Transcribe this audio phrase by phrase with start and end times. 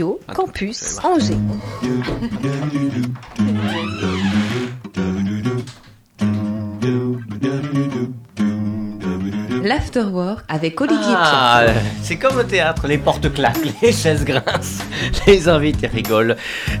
[0.00, 1.36] Radio Campus Angers.
[9.62, 11.64] L'Afterwork avec Olivier Ah,
[12.02, 14.82] c'est comme au théâtre, les portes claquent, les chaises grincent,
[15.26, 16.36] les invités rigolent,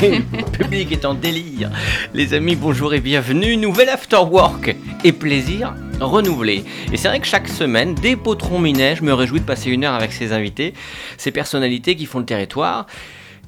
[0.00, 1.72] et le public est en délire.
[2.14, 6.64] Les amis, bonjour et bienvenue, nouvel Afterwork et plaisir renouvelé.
[6.92, 9.84] Et c'est vrai que chaque semaine, des potrons minets, je me réjouis de passer une
[9.84, 10.74] heure avec ces invités,
[11.16, 12.86] ces personnalités qui font le territoire.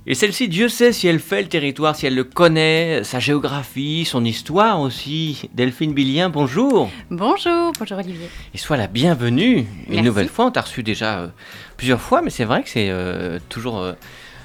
[0.05, 4.05] Et celle-ci, Dieu sait si elle fait le territoire, si elle le connaît, sa géographie,
[4.05, 5.49] son histoire aussi.
[5.55, 6.91] Delphine Billien, bonjour.
[7.09, 8.29] Bonjour, bonjour Olivier.
[8.53, 9.65] Et sois la bienvenue.
[9.89, 11.29] Une nouvelle fois, on t'a reçu déjà euh,
[11.77, 13.93] plusieurs fois, mais c'est vrai que c'est euh, toujours euh,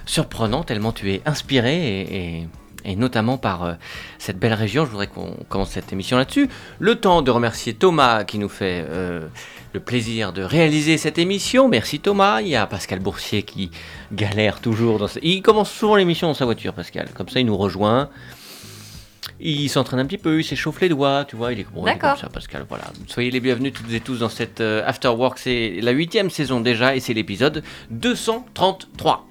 [0.06, 2.48] surprenant tellement tu es inspiré et, et-
[2.88, 3.74] et notamment par euh,
[4.18, 4.86] cette belle région.
[4.86, 6.50] Je voudrais qu'on commence cette émission là-dessus.
[6.80, 9.28] Le temps de remercier Thomas qui nous fait euh,
[9.74, 11.68] le plaisir de réaliser cette émission.
[11.68, 12.42] Merci Thomas.
[12.42, 13.70] Il y a Pascal Boursier qui
[14.12, 14.98] galère toujours.
[14.98, 17.10] Dans Il commence souvent l'émission dans sa voiture, Pascal.
[17.14, 18.10] Comme ça, il nous rejoint.
[19.40, 21.92] Il s'entraîne un petit peu, il s'échauffe les doigts, tu vois, il est, bon, il
[21.92, 22.66] est comme ça, Pascal.
[22.68, 22.86] Voilà.
[23.06, 25.38] Soyez les bienvenus toutes et tous dans cette euh, After Work.
[25.38, 29.28] C'est la huitième saison déjà et c'est l'épisode 233.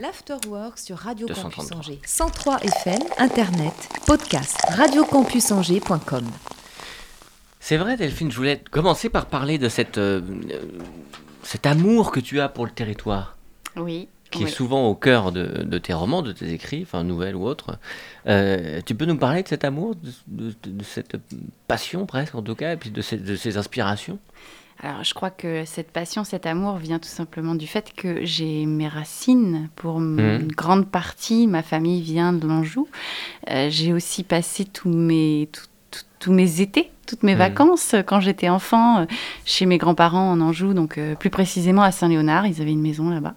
[0.00, 1.76] L'Afterwork sur Radio Campus 233.
[1.78, 1.98] Angers.
[2.06, 3.72] 103 FM, Internet,
[4.06, 6.24] podcast, radiocampusangers.com.
[7.58, 10.60] C'est vrai, Delphine, je voulais commencer par parler de cette, euh, euh,
[11.42, 13.36] cet amour que tu as pour le territoire,
[13.76, 14.08] Oui.
[14.30, 14.50] qui oui.
[14.50, 17.78] est souvent au cœur de, de tes romans, de tes écrits, enfin nouvelles ou autres.
[18.26, 21.16] Euh, tu peux nous parler de cet amour, de, de- de cette
[21.68, 24.18] passion presque en tout cas, et puis de ces, de ces inspirations?
[24.82, 28.64] Alors, je crois que cette passion, cet amour vient tout simplement du fait que j'ai
[28.64, 29.68] mes racines.
[29.76, 30.40] Pour m- Mhm.
[30.40, 32.88] une grande partie, ma famille vient de l'Anjou.
[33.50, 37.38] Euh, j'ai aussi passé tous mes, tout- tout- tous mes étés, toutes mes Mhm.
[37.40, 39.04] vacances quand j'étais enfant euh,
[39.44, 42.46] chez mes grands-parents en Anjou, donc euh, plus précisément à Saint-Léonard.
[42.46, 43.34] Ils avaient une maison là-bas.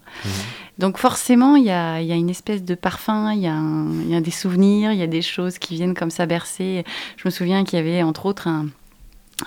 [0.78, 3.54] Donc forcément, il y a, il y a une espèce de parfum, il y, a
[3.54, 6.26] un- il y a des souvenirs, il y a des choses qui viennent comme ça
[6.26, 6.84] bercer.
[7.18, 8.68] Je me souviens qu'il y avait entre autres un,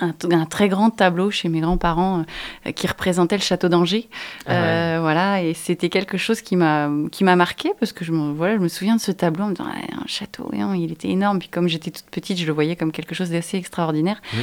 [0.01, 2.25] un, un très grand tableau chez mes grands-parents
[2.67, 4.09] euh, qui représentait le château d'Angers.
[4.47, 4.57] Ah ouais.
[4.59, 8.33] Euh, Voilà, et c'était quelque chose qui m'a qui m'a marqué parce que je me,
[8.33, 11.09] voilà, je me souviens de ce tableau en me disant un château, hein, il était
[11.09, 11.39] énorme.
[11.39, 14.21] Puis comme j'étais toute petite, je le voyais comme quelque chose d'assez extraordinaire.
[14.33, 14.37] Mmh.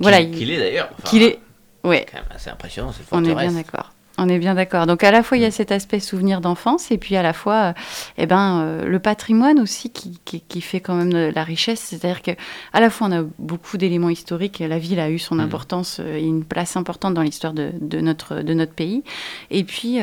[0.00, 0.88] Voilà, Qu'il il- qu'il est d'ailleurs.
[0.92, 1.38] Enfin, Qu'il est,
[1.84, 3.52] ouais, quand même assez impressionnant, cette on est forteresse.
[3.52, 3.92] bien d'accord.
[4.22, 4.86] On est bien d'accord.
[4.86, 7.32] Donc à la fois il y a cet aspect souvenir d'enfance et puis à la
[7.32, 7.72] fois, euh,
[8.18, 11.80] eh ben, euh, le patrimoine aussi qui, qui, qui fait quand même la richesse.
[11.80, 12.32] C'est-à-dire que
[12.74, 14.58] à la fois on a beaucoup d'éléments historiques.
[14.60, 15.40] La ville a eu son Mhm.
[15.40, 19.02] importance euh, et une place importante dans l'histoire de, de notre de notre pays.
[19.50, 19.98] Et puis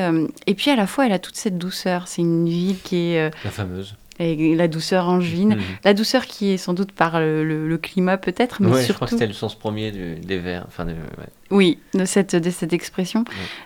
[0.47, 2.07] et puis à la fois elle a toute cette douceur.
[2.07, 3.95] C'est une ville qui est La fameuse.
[4.19, 5.55] Et la douceur angevine.
[5.55, 5.61] Mmh.
[5.85, 8.85] La douceur qui est sans doute par le, le- le climat peut-être, mais Ouais, je
[8.85, 10.65] surtout crois que c'était le sens premier du- des vers.
[10.67, 11.27] Enfin, de- ouais.
[11.51, 13.25] oui, de cette, de cette expression,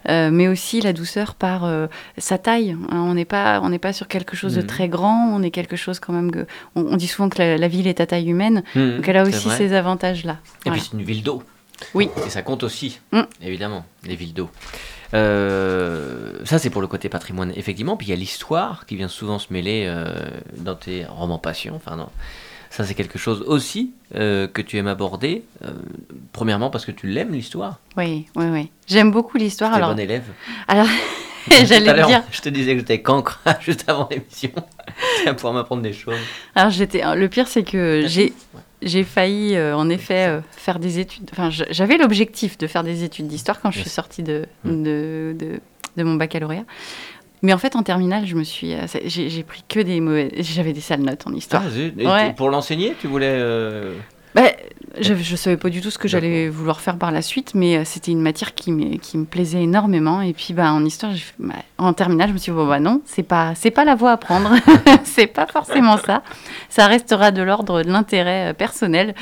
[0.09, 2.71] Euh, mais aussi la douceur par euh, sa taille.
[2.91, 2.97] hein.
[2.97, 4.67] on n'est pas, on n'est pas sur quelque chose de Mhm.
[4.67, 6.45] très grand, on est quelque chose quand même que.
[6.75, 9.17] On, on dit souvent que la, la ville est à taille humaine, Mmh, donc elle
[9.17, 10.33] a aussi ces avantages-là.
[10.33, 10.77] Et Voilà.
[10.81, 11.43] puis c'est une ville d'eau.
[11.95, 12.09] Oui.
[12.27, 13.21] Et ça compte aussi, Mm.
[13.41, 14.49] évidemment, les villes d'eau.
[15.13, 17.97] Euh, ça, c'est pour le côté patrimoine, effectivement.
[17.97, 20.13] Puis il y a l'histoire qui vient souvent se mêler euh,
[20.57, 21.75] dans tes romans passion.
[21.75, 22.09] Enfin, non.
[22.69, 25.43] Ça, c'est quelque chose aussi euh, que tu aimes aborder.
[25.65, 25.71] euh,
[26.31, 27.79] premièrement, parce que tu l'aimes, l'histoire.
[27.97, 28.71] Oui, oui, oui.
[28.87, 29.73] J'aime beaucoup l'histoire.
[29.73, 30.23] Alors, bon élève.
[30.67, 30.87] alors
[31.65, 32.23] j'allais dire.
[32.31, 34.51] Je te disais que j'étais cancre juste avant l'émission.
[35.19, 36.19] tu vas pouvoir m'apprendre des choses.
[36.55, 37.01] Alors j'étais.
[37.15, 38.33] Le pire, c'est que j'ai.
[38.53, 38.61] Ouais.
[38.83, 41.29] J'ai failli, euh, en effet, euh, faire des études.
[41.33, 44.83] Enfin, j'avais l'objectif de faire des études d'histoire quand je suis sortie de, Mm.
[44.83, 45.59] de, de,
[45.97, 46.63] de mon baccalauréat.
[47.43, 50.29] Mais en fait, en terminale, je me suis, euh, j'ai pris que des mauvais.
[50.37, 51.63] J'avais des sales notes en histoire.
[51.65, 52.33] Ah, Ouais.
[52.33, 53.25] Pour l'enseigner, tu voulais.
[53.31, 53.95] euh,
[54.35, 54.43] Bah,
[55.01, 57.77] je ne savais pas du tout ce que j'allais vouloir faire par la suite, mais
[57.77, 60.21] euh, c'était une matière qui me, qui me plaisait énormément.
[60.21, 62.79] Et puis, bah, en histoire, fait- bah, en terminale, je me suis dit, bon, bah
[62.79, 64.51] non, c'est pas, c'est pas la voie à prendre.
[65.03, 66.21] c'est pas forcément ça.
[66.69, 69.15] Ça restera de l'ordre de l'intérêt personnel.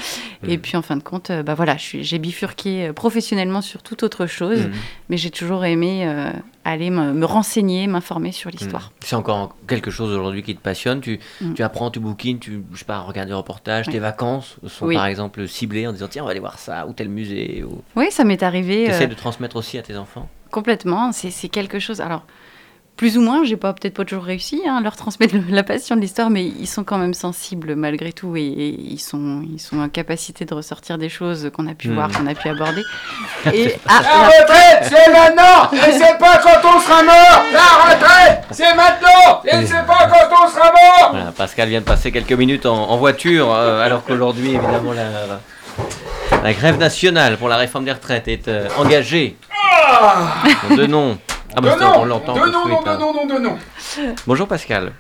[0.46, 0.62] Et Mhm.
[0.62, 4.72] puis, en fin de compte, bah voilà, j'ai bifurqué professionnellement sur toute autre chose, mhm.
[5.08, 6.32] mais j'ai toujours aimé euh,
[6.66, 8.88] aller me, me renseigner, m'informer sur l'histoire.
[8.90, 9.06] Mm.
[9.06, 11.00] C'est encore quelque chose aujourd'hui qui te passionne.
[11.02, 11.54] Tu, Mm.
[11.54, 13.88] tu apprends, tu bouquines, tu je sais pas, regardes des reportages.
[13.88, 13.94] Oui.
[13.94, 14.96] Tes vacances sont Oui.
[14.96, 17.64] par exemple ciblées en disant tiens on va aller voir ça ou tel musée.
[17.64, 17.82] Ou...
[17.96, 18.86] Oui, ça m'est arrivé.
[18.86, 20.28] Tu euh, essaies de transmettre aussi à tes enfants?
[20.52, 22.02] Complètement, c'est c'est quelque chose.
[22.02, 22.24] Alors,
[23.00, 25.96] plus ou moins, j'ai pas peut-être pas toujours réussi hein, à leur transmettre la passion
[25.96, 29.58] de l'histoire, mais ils sont quand même sensibles malgré tout et, et ils sont ils
[29.62, 31.94] sont en capacité de ressortir des choses qu'on a pu Hmm.
[31.96, 32.84] voir, qu'on a pu aborder.
[33.54, 37.94] Et ah, La la- retraite, c'est maintenant Et c'est pas quand on sera mort La
[37.94, 42.12] retraite, c'est maintenant Et c'est pas quand on sera mort Voilà, Pascal vient de passer
[42.12, 45.40] quelques minutes en, en voiture euh, alors qu'aujourd'hui évidemment la,
[46.44, 49.38] la grève nationale pour la réforme des retraites est euh, engagée.
[49.72, 50.34] Ah
[50.76, 51.18] De nom.
[51.56, 52.98] Ah bah De ça, on non l'entend De tout de non, non, de hein.
[53.00, 53.58] non, non, de non
[54.28, 54.92] Bonjour Pascal.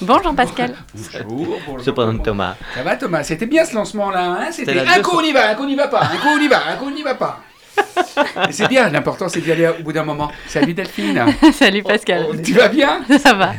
[0.00, 0.74] Bonjour Pascal.
[0.94, 1.84] Bonjour, bonjour.
[1.84, 2.56] Je présente Thomas.
[2.74, 3.22] Ça va Thomas?
[3.22, 4.48] C'était bien ce lancement-là, hein?
[4.52, 6.28] C'était un deux coup on y va, un coup on n'y va pas, un coup
[6.36, 7.40] on y va, un coup on n'y va pas.
[8.48, 10.30] Et c'est bien, l'important c'est d'y aller au bout d'un moment.
[10.46, 11.24] Salut Delphine.
[11.52, 12.26] Salut Pascal.
[12.42, 13.00] Tu vas bien?
[13.22, 13.52] Ça va.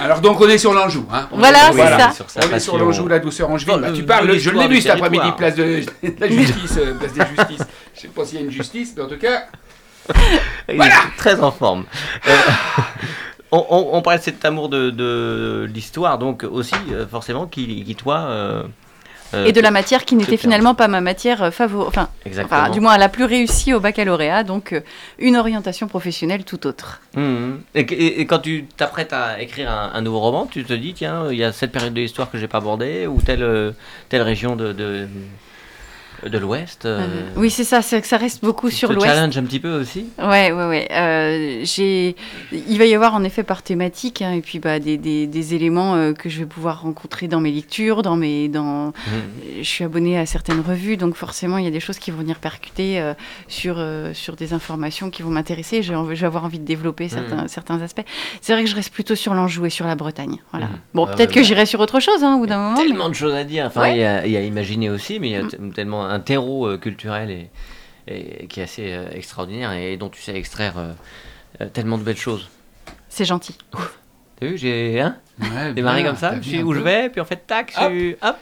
[0.00, 1.28] Alors donc on est sur l'Anjou, hein?
[1.32, 2.24] Voilà, c'est voilà, ça.
[2.36, 3.74] On est sur l'Anjou, la douceur angevine.
[3.74, 5.36] Bon, Bah, tu parles, je l'ai du cet après-midi, territoire.
[5.36, 5.64] place de,
[6.08, 7.66] de la justice, euh, place des justices.
[7.96, 9.46] Je sais pas s'il y a une justice, mais en tout cas,
[10.68, 10.94] Il Voilà.
[10.94, 11.84] est très en forme.
[12.28, 12.32] Euh,
[13.50, 17.84] on, on, on parlait de cet amour de, de l'histoire, donc aussi, euh, forcément, qui,
[17.84, 18.20] qui toi.
[18.20, 18.62] euh,
[19.34, 21.98] euh, Et de la matière qui n'était finalement pas ma matière favorite.
[22.44, 24.80] Enfin, du moins la plus réussie au baccalauréat, donc euh,
[25.18, 27.00] une orientation professionnelle tout autre.
[27.16, 27.60] Mhm.
[27.74, 30.94] Et, et- et quand tu t'apprêtes à écrire un, un nouveau roman, tu te dis,
[30.94, 33.74] tiens, il y a cette période de l'histoire que j'ai pas abordée, ou telle,
[34.08, 35.08] telle région de, de,
[36.28, 36.86] de l'Ouest.
[36.86, 39.06] euh, Euh, oui, c'est ça, c'est que ça reste beaucoup tu sur l'Ouest.
[39.06, 40.88] challenge un petit peu aussi Ouais, ouais, ouais.
[40.92, 42.14] Euh, j'ai,
[42.52, 45.54] il va y avoir en effet par thématique, hein, et puis bah, des, des, des
[45.54, 48.86] éléments euh, que je vais pouvoir rencontrer dans mes lectures, dans mes, dans.
[48.86, 48.92] Mhm.
[49.58, 52.18] Je suis abonnée à certaines revues, donc forcément il y a des choses qui vont
[52.18, 53.02] venir percuter
[53.48, 53.84] sur
[54.14, 55.82] sur des informations qui vont m'intéresser.
[55.82, 58.02] Je vais avoir envie de développer certains certains aspects.
[58.40, 60.38] C'est vrai que je reste plutôt sur l'Anjou et sur la Bretagne.
[60.52, 60.66] Voilà.
[60.66, 60.72] Mhm.
[60.94, 62.74] Bon, Ah peut-être ouais, que j'irai sur autre chose, hein, au bout d'un moment.
[62.78, 63.66] mais- Tellement de choses à dire.
[63.66, 63.96] Enfin, Ouais.
[63.96, 65.72] il y, a, y a à imaginer aussi, mais il y a Mm.
[65.74, 67.50] tellement un terreau euh, culturel et,
[68.06, 72.16] et qui est assez euh, extraordinaire et dont tu sais extraire euh, tellement de belles
[72.16, 72.48] choses.
[73.08, 73.56] C'est gentil.
[74.40, 77.20] T'as vu, j'ai hein, ouais, démarré bien, comme ça, je un où je vais, puis
[77.20, 77.90] en fait, tac, je Hop.
[77.92, 78.36] suis- hop.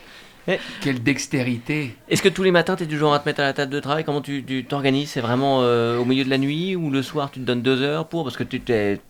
[0.80, 1.96] Quelle dextérité.
[2.08, 3.72] Est-ce que tous les matins, tu es du genre à te mettre à la table
[3.72, 4.04] de travail?
[4.04, 5.10] Comment tu t'organises?
[5.10, 7.82] C'est vraiment euh, au milieu de la nuit ou le soir, tu te donnes deux
[7.82, 8.24] heures pour?
[8.24, 9.00] Parce que tu t'es.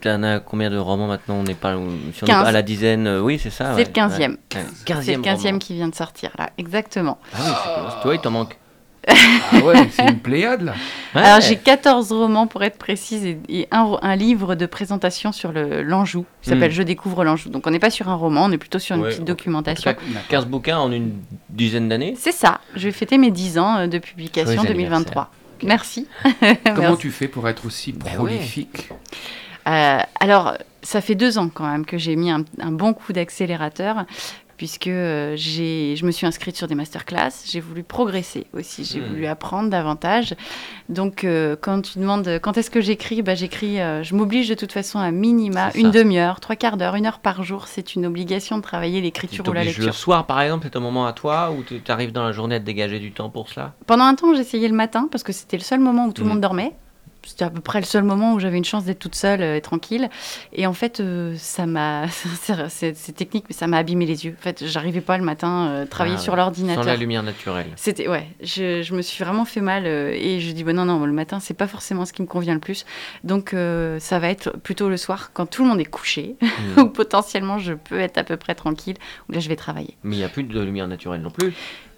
[0.00, 1.36] T'en as combien de romans maintenant?
[1.36, 1.76] On n'est pas,
[2.14, 2.42] si on 15.
[2.42, 3.72] pas à la dizaine, euh, oui, c'est ça.
[3.76, 4.18] C'est ouais, le 15e.
[4.20, 4.28] ouais.
[4.28, 5.16] Ouais, C'est 15e.
[5.16, 5.58] le 15e roman.
[5.58, 6.50] qui vient de sortir, là.
[6.58, 7.18] Exactement.
[7.34, 7.52] Ah oui,
[7.96, 8.56] c'est toi, il t'en manque.
[9.08, 10.74] Ah ouais, c'est une pléiade là.
[11.14, 11.22] Ouais.
[11.22, 15.82] Alors j'ai 14 romans pour être précise et, et un, livre de présentation sur le-
[15.82, 16.74] l'Anjou qui s'appelle Hmm.
[16.74, 17.48] Je découvre l'Anjou.
[17.50, 19.82] Donc on n'est pas sur un roman, on est plutôt sur une Ouais, petite documentation.
[19.94, 21.14] Clac, 15 bouquins en une
[21.50, 22.14] dizaine d'années.
[22.16, 25.30] C'est ça, je vais fêter mes 10 ans euh, de publication Joyeux 2023.
[25.64, 26.06] Merci.
[26.64, 26.98] Comment Merci.
[26.98, 28.14] tu fais pour être aussi Ben ouais.
[28.16, 28.88] prolifique?
[29.68, 33.12] Euh, alors, ça fait deux ans quand même que j'ai mis un, un bon coup
[33.12, 34.04] d'accélérateur
[34.62, 39.06] puisque euh, je me suis inscrite sur des masterclass, j'ai voulu progresser aussi, j'ai Hmm.
[39.08, 40.36] voulu apprendre davantage.
[40.88, 44.54] Donc, euh, quand tu demandes quand est-ce que j'écris, bah, j'écris, euh, je m'oblige de
[44.54, 47.66] toute façon à minima une demi-heure, trois quarts d'heure, une heure par jour.
[47.66, 49.86] C'est une obligation de travailler Tu l'écriture ou la lecture.
[49.86, 52.54] le soir, par exemple, c'est un moment à toi ou tu arrives dans la journée
[52.54, 53.72] à te dégager du temps pour cela?
[53.88, 56.28] Pendant un temps, j'essayais le matin parce que c'était le seul moment où tout le
[56.28, 56.34] Mhm.
[56.34, 56.72] monde dormait.
[57.24, 59.56] C'était à peu près le seul moment où j'avais une chance d'être toute seule euh,
[59.56, 60.08] et tranquille.
[60.52, 62.06] Et en fait, euh, ça m'a.
[62.68, 64.34] c'est- technique, mais ça m'a abîmé les yeux.
[64.38, 66.82] En fait, j'arrivais pas le matin euh, travailler Ah sur l'ordinateur.
[66.84, 67.66] Sans la lumière naturelle.
[67.76, 70.84] C'était ouais, je, je me suis vraiment fait mal euh, et je dis bon non
[70.84, 72.84] non le matin c'est pas forcément ce qui me convient le plus
[73.24, 73.54] donc
[73.98, 76.36] ça va être plutôt le soir quand tout le monde est couché
[76.76, 76.80] Mm.
[76.80, 78.96] où potentiellement je peux être à peu près tranquille
[79.28, 79.96] où là je vais travailler.
[80.02, 81.52] Mais il n'y a plus de lumière naturelle non plus.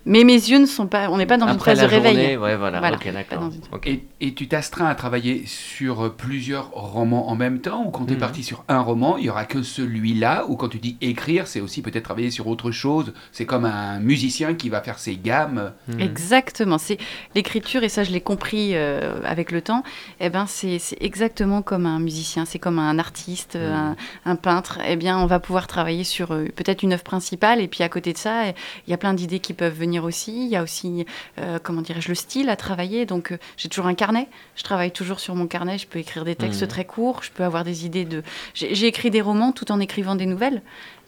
[0.06, 2.36] Mais mes yeux ne sont pas, on n'est pas dans une Après phase de réveil.
[2.36, 2.78] ouais, voilà.
[2.78, 3.50] Voilà, une-.
[3.86, 8.12] Et, et tu t'astreins à travailler sur plusieurs romans en même temps Ou quand tu
[8.12, 8.20] es Mhm.
[8.20, 11.60] parti sur un roman, il n'y aura que celui-là Ou quand tu dis écrire, c'est
[11.60, 15.72] aussi peut-être travailler sur autre chose C'est comme un musicien qui va faire ses gammes.
[15.88, 16.00] Mhm.
[16.00, 16.98] Exactement, c'est
[17.34, 19.82] l'écriture et ça je l'ai compris euh, avec le temps.
[20.20, 23.62] Eh ben c'est c'est exactement comme un musicien, c'est comme un artiste, Mhm.
[23.72, 23.96] un,
[24.26, 24.78] un peintre.
[24.86, 27.88] Eh bien on va pouvoir travailler sur euh, peut-être une œuvre principale et puis à
[27.88, 28.48] côté de ça
[28.86, 30.44] il y a plein d'idées qui peuvent venir aussi.
[30.46, 31.06] Il y a aussi
[31.38, 33.06] euh, comment dirais-je le style à travailler.
[33.06, 34.26] Donc euh, j'ai toujours un carnet.
[34.56, 35.78] Je travaille toujours sur mon carnet.
[35.78, 36.68] Je peux écrire des textes Mhm.
[36.68, 37.22] très courts.
[37.22, 38.22] Je peux avoir des idées de.
[38.54, 40.62] J'ai j'ai écrit des romans tout en écrivant des nouvelles.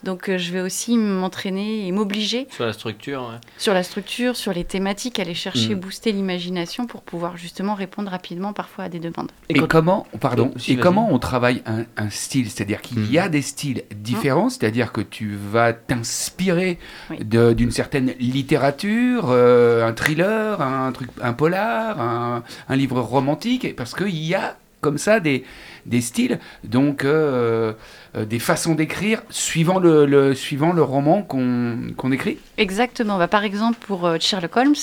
[0.04, 3.38] Donc euh, je vais aussi m'entraîner et m'obliger Sur la structure, ouais.
[3.58, 5.80] sur la structure, sur les thématiques, aller chercher, Mm.
[5.80, 9.30] booster l'imagination pour pouvoir justement répondre rapidement parfois à des demandes.
[9.48, 12.50] Et, quand- comment, pardon, Oh, si, et comment on travaille un, un style?
[12.50, 16.78] C'est-à-dire qu'il y a des styles différents, c'est-à-dire que tu vas t'inspirer
[17.10, 17.18] Oui.
[17.24, 23.72] d'une certaine littérature, euh, un thriller, un truc, un polar, un, un livre romantique, et-
[23.72, 25.42] parce qu'il y a comme ça des,
[25.86, 27.72] des styles, donc euh,
[28.16, 32.38] euh, des façons d'écrire suivant le, le- suivant le roman qu'on qu'on écrit.
[32.58, 33.18] Exactement.
[33.18, 34.74] Bah, par exemple, pour euh, Sherlock Holmes,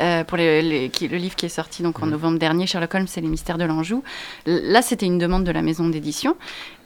[0.00, 2.12] euh, pour les- les- qui- le livre qui est sorti donc en Mhm.
[2.12, 4.02] novembre dernier, Sherlock Holmes et les mystères de l'Anjou.
[4.46, 6.36] Là, c'était une demande de la maison d'édition.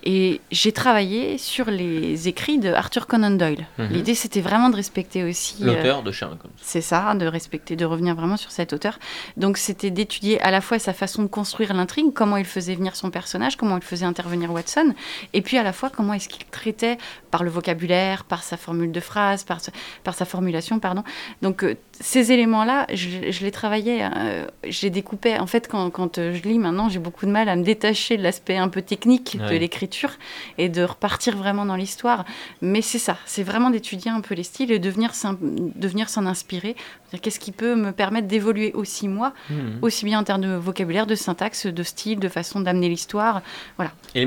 [0.05, 3.67] Et j'ai travaillé sur les écrits de Arthur Conan Doyle.
[3.79, 3.89] Mhm.
[3.89, 5.57] L'idée, c'était vraiment de respecter aussi.
[5.63, 6.53] euh, L'auteur de Sherlock Holmes.
[6.61, 8.99] C'est ça, de respecter, de revenir vraiment sur cet auteur.
[9.37, 12.95] Donc c'était d'étudier à la fois sa façon de construire l'intrigue, comment il faisait venir
[12.95, 14.95] son personnage, personnage, comment il faisait intervenir Watson,
[15.33, 16.99] et puis à la fois comment est-ce qu'il traitait
[17.31, 19.61] par le vocabulaire, par sa formule de phrase, par,
[20.03, 21.05] par sa formulation, pardon.
[21.41, 25.39] Donc euh, ces éléments-là, je, les travaillais, euh, je les découpais.
[25.39, 28.17] En fait, quand, quand euh, je lis maintenant, j'ai beaucoup de mal à me détacher
[28.17, 30.11] de l'aspect un peu technique de l'écriture
[30.59, 32.25] et de repartir vraiment dans l'histoire.
[32.61, 36.75] Mais c'est ça, c'est vraiment d'étudier un peu les styles et de venir s'en inspirer.
[37.21, 39.55] Qu'est-ce qui peut me permettre d'évoluer aussi moi, mmh.
[39.83, 43.43] aussi bien en termes de vocabulaire, de syntaxe, de style, de façon d'amener l'histoire.
[43.77, 43.93] Voilà.
[44.15, 44.27] Et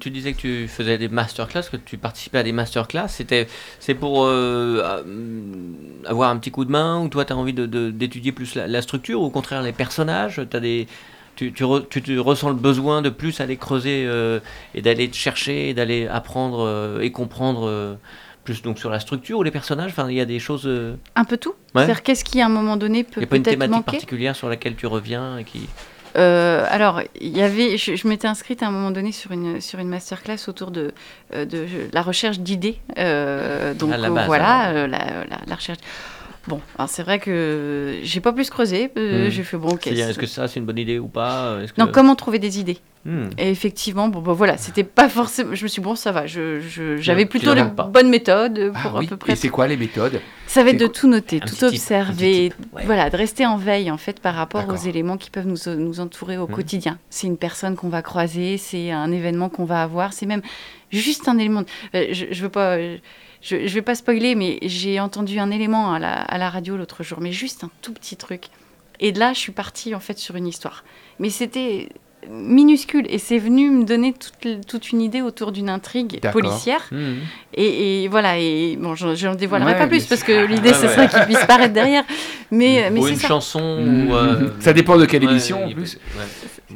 [0.00, 3.08] tu disais que tu faisais des masterclass, que tu participais à des masterclass.
[3.08, 3.46] C'était,
[3.78, 5.02] c'est pour euh,
[6.04, 8.82] avoir un petit coup de main ou toi tu as envie d'étudier de, plus la,
[8.82, 10.86] structure ou au contraire les personnages as des,
[11.36, 14.40] tu, tu, tu, ressens le besoin de plus aller creuser euh,
[14.74, 17.98] et d'aller chercher, d'aller apprendre euh, et comprendre
[18.44, 19.90] plus donc sur la structure ou les personnages?
[19.90, 20.68] Enfin, il y a des choses.
[21.14, 21.54] Un peu tout.
[21.74, 23.20] C'est-à-dire qu'est-ce qui à un moment donné peut.
[23.20, 25.68] Il n'y a pas une thématique particulière sur laquelle tu reviens et qui.
[26.16, 29.78] Euh, alors, il y avait, je, m'étais inscrite à un moment donné sur une, sur
[29.78, 30.92] une masterclass autour de,
[31.34, 32.78] euh, de la recherche d'idées.
[32.98, 33.94] Euh, donc
[34.26, 35.78] voilà, la, recherche.
[36.48, 38.90] Bon, c'est vrai que j'ai pas plus creusé.
[38.96, 39.28] Hmm.
[39.28, 39.76] J'ai fait bon.
[39.84, 43.28] Est-ce que ça c'est une bonne idée ou pas Non, comment trouver des idées Hmm.
[43.38, 45.54] Et effectivement, bon, bah, voilà, c'était pas forcément.
[45.54, 49.06] Je me suis dit, bon, ça va, j'avais plutôt les bonnes méthodes pour ah à
[49.06, 49.32] peu près.
[49.32, 52.52] Et c'est quoi les méthodes Ça va être de tout noter, tout observer,
[52.84, 56.00] voilà, de rester en veille en fait par rapport aux éléments qui peuvent nous, nous
[56.00, 56.52] entourer au hmm.
[56.52, 56.98] quotidien.
[57.08, 60.42] C'est une personne qu'on va croiser, c'est un événement qu'on va avoir, c'est même
[60.90, 61.62] juste un élément.
[61.94, 62.76] Euh, je, je veux pas.
[63.40, 66.76] Je, je vais pas spoiler, mais j'ai entendu un élément à la, à la radio
[66.76, 68.46] l'autre jour, mais juste un tout petit truc.
[69.00, 70.84] Et de là, je suis partie en fait sur une histoire.
[71.18, 71.88] Mais c'était
[72.28, 73.06] minuscule.
[73.08, 76.86] Et c'est venu me donner toute, toute une idée autour d'une intrigue policière.
[76.90, 77.14] Mmh.
[77.54, 81.44] et, voilà et bon j'en dévoilerai pas plus parce que l'idée ce serait qu'il puisse
[81.46, 82.04] paraître derrière.
[82.50, 85.98] Mais mais ou une chanson ou euh, ça dépend de quelle émission en plus.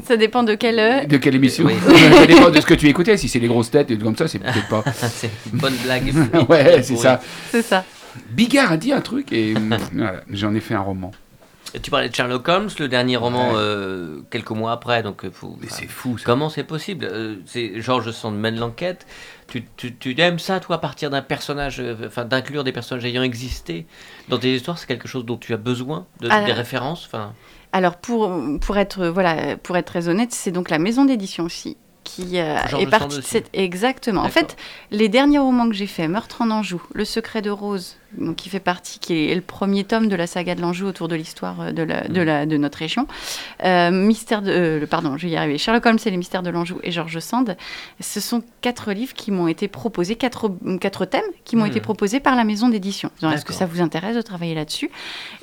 [0.04, 1.66] ça dépend de quelle de quelle émission.
[2.16, 3.16] Ça dépend de ce que tu écoutais.
[3.16, 4.84] Si c'est les grosses têtes et comme ça c'est peut-être pas.
[4.92, 6.12] C'est une bonne blague.
[6.48, 7.20] Ouais c'est ça.
[7.50, 7.84] C'est ça.
[8.30, 9.54] Bigard a dit un truc et
[10.30, 11.12] j'en ai fait un roman
[11.80, 15.56] tu parlais de Sherlock Holmes, le dernier roman euh, quelques mois après, donc euh, faut,
[15.68, 16.16] c'est fou.
[16.22, 19.06] Comment c'est possible euh, C'est Georges Sand mène l'enquête.
[19.48, 23.22] Tu, tu, tu, aimes ça, toi, à partir d'un personnage, enfin d'inclure des personnages ayant
[23.22, 23.86] existé
[24.28, 27.32] dans tes histoires, c'est quelque chose dont tu as besoin de, des références, enfin?
[27.72, 31.78] Alors pour, pour être voilà pour être très honnête, c'est donc la maison d'édition aussi
[32.04, 34.22] qui est partie de cette exactement.
[34.22, 34.56] En fait,
[34.90, 38.48] les derniers romans que j'ai faits, Meurtre en Anjou, Le secret de Rose, donc, qui
[38.48, 41.60] fait partie, qui est le premier tome de la saga de l'Anjou autour de l'histoire
[41.60, 42.24] euh, de, la, de, mm.
[42.24, 43.06] la, de, notre région.
[43.64, 45.58] Euh, mystère de, euh, pardon, je vais y arriver.
[45.58, 47.56] Sherlock Holmes et les mystères de l'Anjou et Georges Sand.
[48.00, 50.50] Ce sont quatre livres qui m'ont été proposés, quatre,
[50.80, 51.70] quatre thèmes qui m'ont mm.
[51.70, 53.10] été proposés par la maison d'édition.
[53.22, 54.90] Est-ce que ça vous intéresse de travailler là-dessus?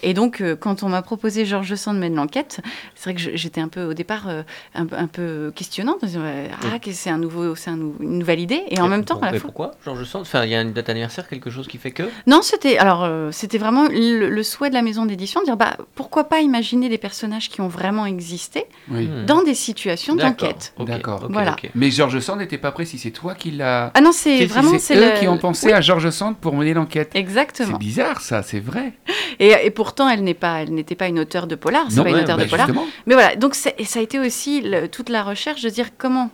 [0.04, 2.62] Et donc, quand on m'a proposé Georges Sand mène l'enquête,
[2.96, 6.04] c'est vrai que j'étais un peu au départ un, un, peu questionnante.
[6.04, 6.92] Ah, mm.
[6.92, 8.64] c'est un nouveau, c'est un, une nouvelle idée.
[8.70, 10.22] Et en même temps, à la pourquoi Georges Sand?
[10.22, 12.04] Enfin, il y a une date anniversaire, quelque chose qui fait que?
[12.28, 15.58] Non, c'est c'était alors euh, c'était vraiment le, souhait de la maison d'édition de dire
[15.58, 19.26] bah pourquoi pas imaginer des personnages qui ont vraiment existé hmm.
[19.26, 20.74] dans des situations d'enquête.
[20.80, 21.28] D'accord.
[21.30, 21.56] voilà.
[21.76, 23.92] Mais Georges Sand n'était pas prêt si c'est toi qui l'a.
[23.94, 27.12] Ah non c'est vraiment c'est eux qui ont pensé à Georges Sand pour mener l'enquête.
[27.14, 27.74] Exactement.
[27.74, 28.94] C'est bizarre ça, c'est vrai.
[29.40, 32.18] Et, pourtant elle n'est pas elle n'était pas une auteure de polar, c'est pas une
[32.18, 32.70] auteure de bah, polar.
[33.06, 36.30] Mais voilà donc ça a été aussi toute la recherche de dire comment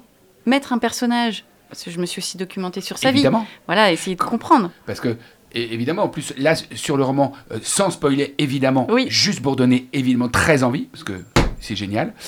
[0.46, 3.42] mettre un personnage parce que je me suis aussi documentée sur sa Évidemment.
[3.42, 3.48] vie.
[3.66, 4.72] Voilà, essayer de comprendre.
[4.86, 5.18] Parce que
[5.56, 9.88] et évidemment, en plus, là, sur le roman, euh, sans spoiler, évidemment, juste pour donner
[9.94, 11.14] évidemment très envie, parce que
[11.60, 12.14] c'est génial.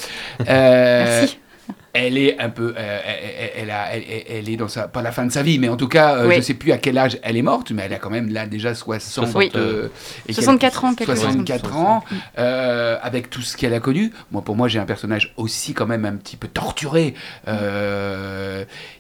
[0.48, 1.38] Euh, Merci
[2.06, 3.00] elle est un peu, euh,
[3.56, 5.88] elle, a, elle, est dans sa, pas la fin de sa vie, mais en tout
[5.88, 8.10] cas, je ne sais plus à quel âge elle est morte, mais elle a quand
[8.10, 9.51] même là déjà 60, oui.
[10.30, 12.04] 64 ans, 64 ans,
[12.36, 14.12] avec tout ce qu'elle a connu.
[14.32, 17.13] Moi, pour moi, j'ai un personnage aussi quand même un petit peu torturé,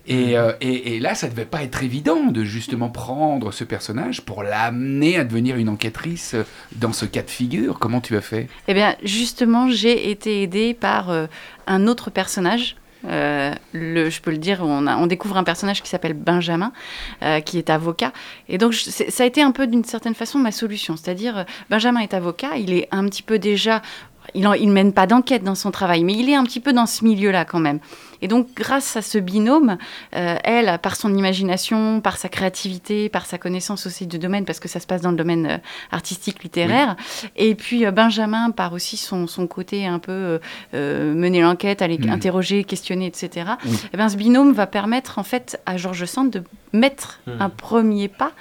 [0.09, 4.43] euh, et, et, là, ça devait pas être évident de justement prendre ce personnage pour
[4.43, 6.35] l'amener à devenir une enquêtrice
[6.75, 7.79] dans ce cas de figure.
[7.79, 8.47] Comment tu as fait?
[8.67, 11.27] Eh bien, justement, j'ai été aidée par euh,
[11.67, 12.75] un autre personnage.
[13.07, 16.71] Euh, je peux le dire, on, on découvre un personnage qui s'appelle Benjamin,
[17.45, 18.11] qui est avocat.
[18.49, 20.95] Et donc, ça a été un peu d'une certaine façon ma solution.
[20.97, 23.81] C'est-à-dire, Benjamin est avocat, il est un petit peu déjà
[24.35, 26.85] il ne mène pas d'enquête dans son travail, mais il est un petit peu dans
[26.85, 27.79] ce milieu-là quand même.
[28.21, 29.77] Et donc, grâce à ce binôme,
[30.15, 34.59] euh, elle, par son imagination, par sa créativité, par sa connaissance aussi du domaine, parce
[34.59, 35.57] que ça se passe dans le domaine euh,
[35.91, 36.95] artistique, littéraire,
[37.35, 40.39] et puis euh, Benjamin, par aussi son, son côté un peu
[40.73, 42.09] mener l'enquête, aller mmh.
[42.09, 43.51] interroger, questionner, etc.
[43.65, 46.43] Et eh ben, ce binôme va permettre en fait à Georges Sand de
[46.73, 47.31] mettre mmh.
[47.39, 48.31] un premier pas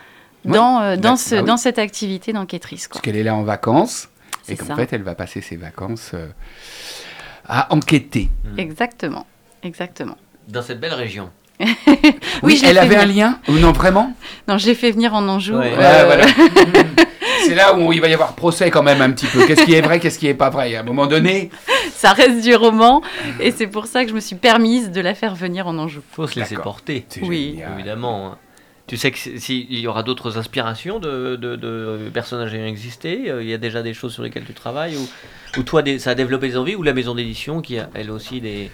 [0.45, 2.89] dans, dans, ce, bah dans cette activité d'enquêtrice.
[2.89, 4.09] Parce qu'elle est là en vacances
[4.49, 6.15] et qu'en fait, elle va passer ses vacances
[7.49, 8.29] à enquêter.
[8.59, 9.27] Exactement.
[9.63, 10.17] Exactement.
[10.49, 11.31] dans cette belle région.
[11.63, 11.67] Oui,
[12.43, 14.13] Oui, elle avait un lien Ou non, vraiment?
[14.47, 15.55] Non, je l'ai fait venir en Anjou.
[15.57, 15.73] Ouais.
[15.73, 16.27] euh, Ouais, voilà.
[17.47, 19.47] C'est là où il va y avoir procès quand même un petit peu.
[19.47, 20.75] Qu'est-ce qui est vrai, qu'est-ce qui est pas vrai?
[20.77, 21.51] À un moment donné,
[21.95, 23.01] ça reste du roman.
[23.41, 26.03] Et c'est pour ça que je me suis permise de la faire venir en Anjou.
[26.13, 27.53] faut se laisser porter, Oui.
[27.57, 27.73] génial.
[27.75, 28.33] évidemment.
[28.33, 28.39] hein.
[28.87, 33.49] Tu sais que si- s'il y aura d'autres inspirations de, personnages ayant existé, euh, il
[33.49, 34.97] y a déjà des choses sur lesquelles tu travailles
[35.59, 38.41] ou, toi ça a développé des envies ou la maison d'édition qui a elle aussi
[38.41, 38.71] des.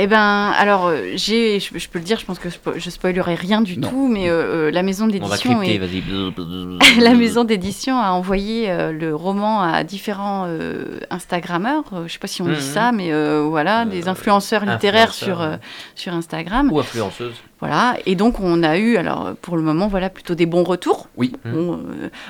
[0.00, 2.78] Eh ben, alors, euh, j'ai, je, je peux le dire, je pense que je, spo-
[2.78, 3.88] je spoilerai rien du Non.
[3.88, 5.80] tout, mais euh, euh, la maison d'édition est-
[7.00, 11.82] la maison d'édition a envoyé euh, le roman à différents euh, Instagrammeurs.
[12.06, 12.54] je sais pas si on Mhm.
[12.54, 13.10] dit ça, mais
[13.42, 15.58] voilà, des influenceurs littéraires influenceurs,
[15.94, 16.70] sur, sur Instagram.
[16.72, 17.34] ou influenceuse.
[17.60, 21.08] Voilà, et donc on a eu, alors pour le moment, voilà, plutôt des bons retours.
[21.16, 21.32] Oui.
[21.44, 21.76] Euh,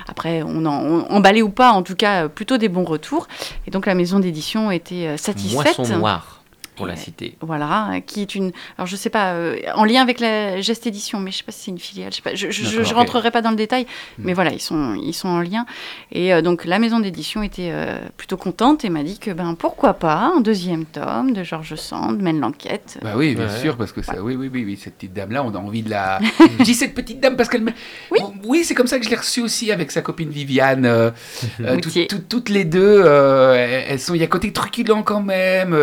[0.07, 3.27] après, on en on, emballé ou pas, en tout cas, plutôt des bons retours.
[3.67, 5.77] Et donc la maison d'édition était satisfaite.
[5.77, 6.38] Moisson noire
[6.79, 7.35] pour la cité.
[7.41, 8.51] Voilà, qui est une.
[8.77, 11.51] Alors, je sais pas, euh, en lien avec la Geste Édition, mais je sais pas
[11.51, 12.11] si c'est une filiale.
[12.11, 12.97] Je, sais pas, je, je, je- D'accord, je ok.
[12.97, 13.83] rentrerai pas dans le détail,
[14.17, 14.23] Hmm.
[14.25, 15.65] mais voilà, ils sont, ils sont en lien.
[16.11, 19.55] Et euh, donc, la maison d'édition était euh, plutôt contente et m'a dit que, ben,
[19.55, 22.97] pourquoi pas, un deuxième tome de Georges Sand mène l'enquête.
[23.03, 23.59] Bah oui, bien Ouais.
[23.59, 25.89] sûr, parce que ça, oui, oui, oui, oui, cette petite dame-là, on a envie de
[25.89, 26.19] la.
[26.59, 27.63] Je dis cette petite dame parce qu'elle.
[27.63, 27.71] me-
[28.11, 28.19] Oui.
[28.21, 30.85] Bon, oui, c'est comme ça que je l'ai reçue aussi avec sa copine Viviane.
[30.85, 31.11] euh,
[31.61, 32.07] euh, tout- Moutier.
[32.07, 34.13] tout- toutes les deux, euh, elles elles sont.
[34.13, 35.73] Il y a côté truculent quand même.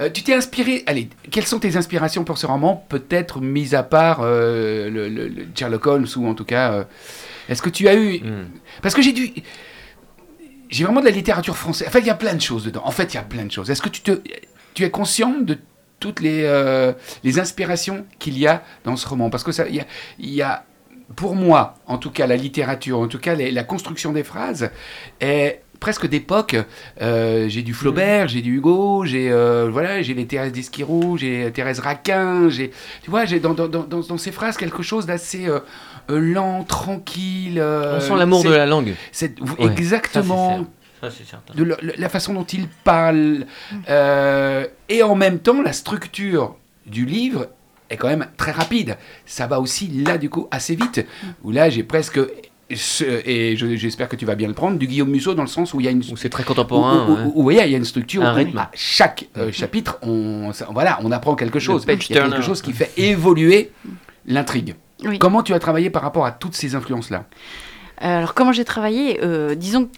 [0.00, 0.82] Euh, tu t'es inspiré.
[0.86, 5.28] Allez, quelles sont tes inspirations pour ce roman Peut-être mis à part euh, le, le-
[5.28, 6.72] le Sherlock Holmes ou en tout cas.
[6.72, 6.84] euh,
[7.48, 8.18] Est-ce que tu as eu.
[8.20, 8.48] Hmm.
[8.82, 9.32] Parce que j'ai dû.
[10.70, 11.86] J'ai vraiment de la littérature française.
[11.88, 12.82] Enfin, il y a plein de choses dedans.
[12.84, 13.70] En fait, il y a plein de choses.
[13.70, 14.20] Est-ce que tu, te,
[14.74, 15.58] tu es conscient de
[16.00, 16.50] toutes les,
[17.22, 19.28] les inspirations qu'il y a dans ce roman?
[19.28, 19.86] Parce que ça, il y a,
[20.18, 20.64] il y a,
[21.14, 24.70] pour moi, en tout cas, la littérature, en tout cas, les- la construction des phrases
[25.20, 26.56] est presque d'époque.
[27.02, 31.50] Euh, j'ai du Flaubert, j'ai du Hugo, j'ai euh, voilà, j'ai les Thérèse d'Esquirou, j'ai
[31.52, 32.70] Thérèse Raquin, j'ai
[33.02, 35.60] tu vois, j'ai dans, dans, dans, dans- ces phrases quelque chose d'assez euh,
[36.08, 37.58] lent, tranquille.
[37.58, 38.94] euh, On sent l'amour de la langue.
[39.10, 40.66] c'est Ouais, exactement
[41.00, 41.52] Ça c'est certain.
[41.54, 43.46] de la, la façon dont il parle
[43.90, 46.54] euh, et en même temps la structure
[46.86, 47.48] du livre
[47.90, 48.96] est quand même très rapide.
[49.26, 51.04] Ça va aussi là du coup assez vite.
[51.42, 52.20] Où là j'ai presque
[52.72, 55.74] et je- j'espère que tu vas bien le prendre du Guillaume Musso dans le sens
[55.74, 57.06] où il y a une c'est très où- contemporain.
[57.06, 57.20] où- ouais.
[57.26, 58.58] où- où, ouais, il y a une structure Un rythme.
[58.58, 61.84] à chaque euh, chapitre on ça- voilà on apprend quelque chose.
[61.86, 63.70] Il y a quelque chose qui fait évoluer
[64.26, 64.74] l'intrigue.
[65.04, 65.18] Oui.
[65.18, 67.24] Comment tu as travaillé par rapport à toutes ces influences là
[67.98, 69.88] Alors, comment j'ai travaillé Euh, Disons,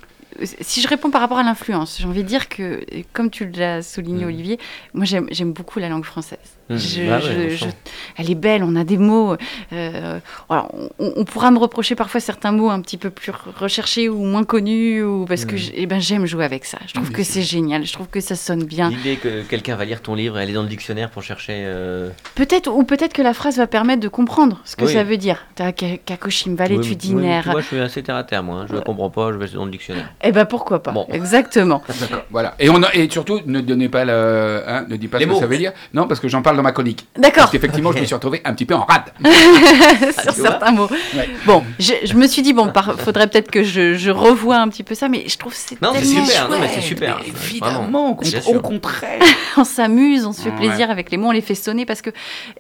[0.63, 2.81] si je réponds par rapport à l'influence, j'ai envie de dire que,
[3.13, 4.29] comme tu l'as souligné, Mm.
[4.29, 4.59] Olivier,
[4.95, 6.39] moi j'aime beaucoup la langue française.
[6.71, 6.77] Mm.
[6.77, 7.75] Je- Bah ouais, je- on je- sent.
[8.17, 9.37] elle est belle, on a des mots.
[9.73, 14.25] euh, on, on pourra me reprocher parfois certains mots un petit peu plus recherchés ou
[14.25, 15.59] moins connus, ou parce que Mm.
[15.59, 16.79] j'- eh ben, j'aime jouer avec ça.
[16.87, 18.89] Je trouve que c'est génial, je trouve que ça sonne bien.
[18.91, 21.55] L'idée que quelqu'un va lire ton livre et aller dans le dictionnaire pour chercher.
[21.67, 24.93] euh, Peut-être, ou peut-être que la phrase va permettre de comprendre ce que Oui.
[24.93, 25.47] ça veut dire.
[26.07, 27.45] Kakoshim, valétudinaire.
[27.47, 28.61] oui, vois, je suis assez terre à terre, moi.
[28.61, 28.67] hein.
[28.69, 30.11] Je ne comprends pas, je vais dans le dictionnaire.
[30.23, 31.07] Eh ben pourquoi pas Bon.
[31.13, 31.83] Exactement.
[32.31, 32.55] Voilà.
[32.59, 35.29] Et, on a- et surtout, ne donnez pas le, hein, ne dis pas Les ce
[35.29, 35.41] que mots.
[35.41, 35.73] ça veut dire.
[35.93, 37.07] Non, parce que j'en parle dans ma chronique.
[37.17, 37.35] D'accord.
[37.45, 39.13] Parce qu'effectivement, je me suis retrouvé un petit peu en rade.
[40.23, 40.89] sur vois certains mots.
[41.15, 41.29] Ouais.
[41.47, 44.69] Bon, je, je me suis dit, bon, par, faudrait peut-être que je, je revoie un
[44.69, 47.21] petit peu ça, mais je trouve que c'est Non, c'est super, non, mais c'est super.
[47.23, 47.29] Mais.
[47.29, 48.11] Évidemment,
[48.47, 49.21] au, contraire.
[49.57, 50.57] On s'amuse, on se fait Ouais.
[50.69, 52.11] plaisir avec les mots, on les fait sonner, parce que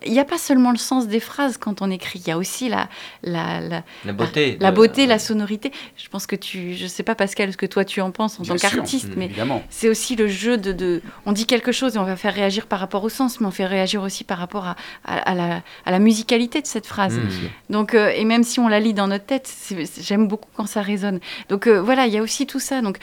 [0.06, 2.38] il n'y a pas seulement le sens des phrases quand on écrit, il y a
[2.38, 2.88] aussi la,
[3.22, 4.56] la, la, La beauté.
[4.60, 5.72] la de- beauté, la sonorité.
[5.96, 8.42] Je pense que tu, je sais pas Pascal, ce que toi tu en penses en
[8.42, 8.78] Bien tant sûr.
[8.78, 9.14] qu'artiste, Mm.
[9.16, 9.62] mais Évidemment.
[9.70, 12.66] c'est aussi le jeu de, de- On dit quelque chose et on va faire réagir
[12.66, 15.62] par rapport au sens, mais on fait réagir aussi par rapport à, à- à la,
[15.86, 17.16] à la musicalité de cette phrase.
[17.18, 17.72] Mm.
[17.72, 19.52] Donc, euh, et même si on la lit dans notre tête,
[20.00, 21.20] j'aime beaucoup quand ça résonne.
[21.48, 22.80] Donc euh, voilà, il y a aussi tout ça.
[22.82, 22.98] Donc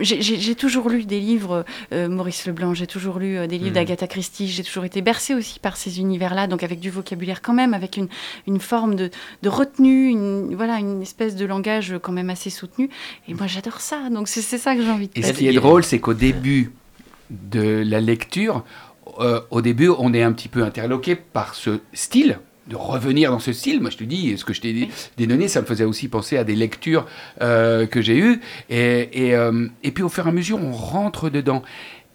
[0.00, 3.74] j'ai- toujours lu des livres, euh, Maurice Leblanc, j'ai toujours lu euh, des livres Mhm.
[3.74, 7.52] d'Agatha Christie, j'ai toujours été bercée aussi par ces univers-là, donc avec du vocabulaire quand
[7.52, 8.08] même, avec une,
[8.46, 9.10] une forme de,
[9.42, 12.90] de retenue, une, voilà, une espèce de langage quand même assez soutenu.
[13.28, 15.52] Et moi j'adore ça, donc c'est ça que j'ai envie de Et ce qui est
[15.52, 16.72] drôle, c'est qu'au début
[17.30, 18.64] de la lecture,
[19.20, 23.38] euh, au début, on est un petit peu interloqué par ce style, de revenir dans
[23.38, 23.80] ce style.
[23.80, 26.44] Moi, je te dis, ce que je t'ai dénommé, ça me faisait aussi penser à
[26.44, 27.06] des lectures
[27.40, 28.40] euh, que j'ai eues.
[28.70, 31.62] Et, et, euh, et puis, au fur et à mesure, on rentre dedans.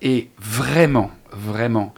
[0.01, 1.93] Et vraiment, vraiment,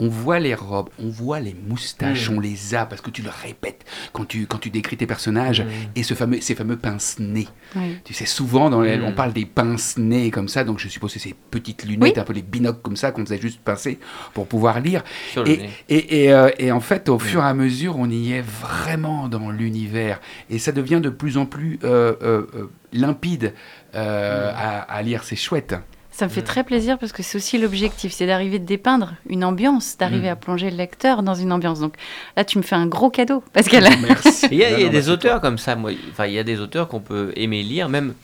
[0.00, 2.36] on voit les robes, on voit les moustaches, Mm.
[2.36, 5.62] on les a, parce que tu le répètes quand tu, quand tu décris tes personnages.
[5.62, 5.68] Mm.
[5.96, 7.48] Et ce fameux, ces fameux pince-nez.
[7.76, 7.98] Oui.
[8.04, 9.04] Tu sais, souvent, dans les- Mm.
[9.04, 12.20] on parle des pince-nez comme ça, donc je suppose que c'est ces petites lunettes, Oui.
[12.20, 13.98] un peu les binocles comme ça, qu'on faisait juste pincer
[14.34, 15.02] pour pouvoir lire.
[15.46, 18.42] Et, et, et, euh, et en fait, au fur et à mesure, on y est
[18.42, 20.20] vraiment dans l'univers.
[20.50, 23.52] Et ça devient de plus en plus euh, euh, limpide
[23.92, 25.24] à, à lire.
[25.24, 25.74] C'est chouette.
[26.18, 26.44] Ça me fait Mm.
[26.44, 30.32] très plaisir parce que c'est aussi l'objectif, c'est d'arriver de dépeindre une ambiance, d'arriver Mm.
[30.32, 31.78] à plonger le lecteur dans une ambiance.
[31.78, 31.94] Donc
[32.36, 33.84] là, tu me fais un gros cadeau, Pascal.
[34.02, 34.48] Merci.
[34.50, 35.92] Il y a, il y a Non, non, des bah, auteurs comme ça, moi.
[36.10, 38.14] Enfin, il y a des auteurs qu'on peut aimer lire, même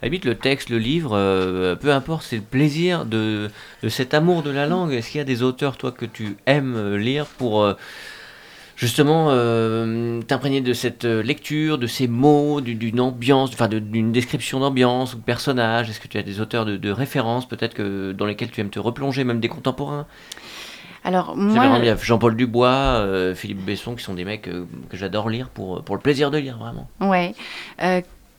[0.00, 3.50] à la limite le texte, le livre, euh, peu importe, c'est le plaisir de,
[3.82, 4.92] de cet amour de la langue.
[4.94, 7.74] Est-ce qu'il y a des auteurs, toi, que tu aimes euh, lire pour euh,
[8.82, 13.78] justement euh, t'imprégner de cette euh, lecture, de ces mots, du- d'une ambiance, enfin de-
[13.78, 17.48] d'une description d'ambiance ou de personnage Est-ce que tu as des auteurs de, de référence,
[17.48, 20.06] peut-être que dans lesquels tu aimes te replonger, même des contemporains?
[21.04, 21.94] Alors C'est moi.
[22.02, 25.94] Jean-Paul Dubois, euh, Philippe Besson, qui sont des mecs euh, que j'adore lire pour, pour
[25.94, 26.88] le plaisir de lire, vraiment.
[27.00, 27.34] Ouais.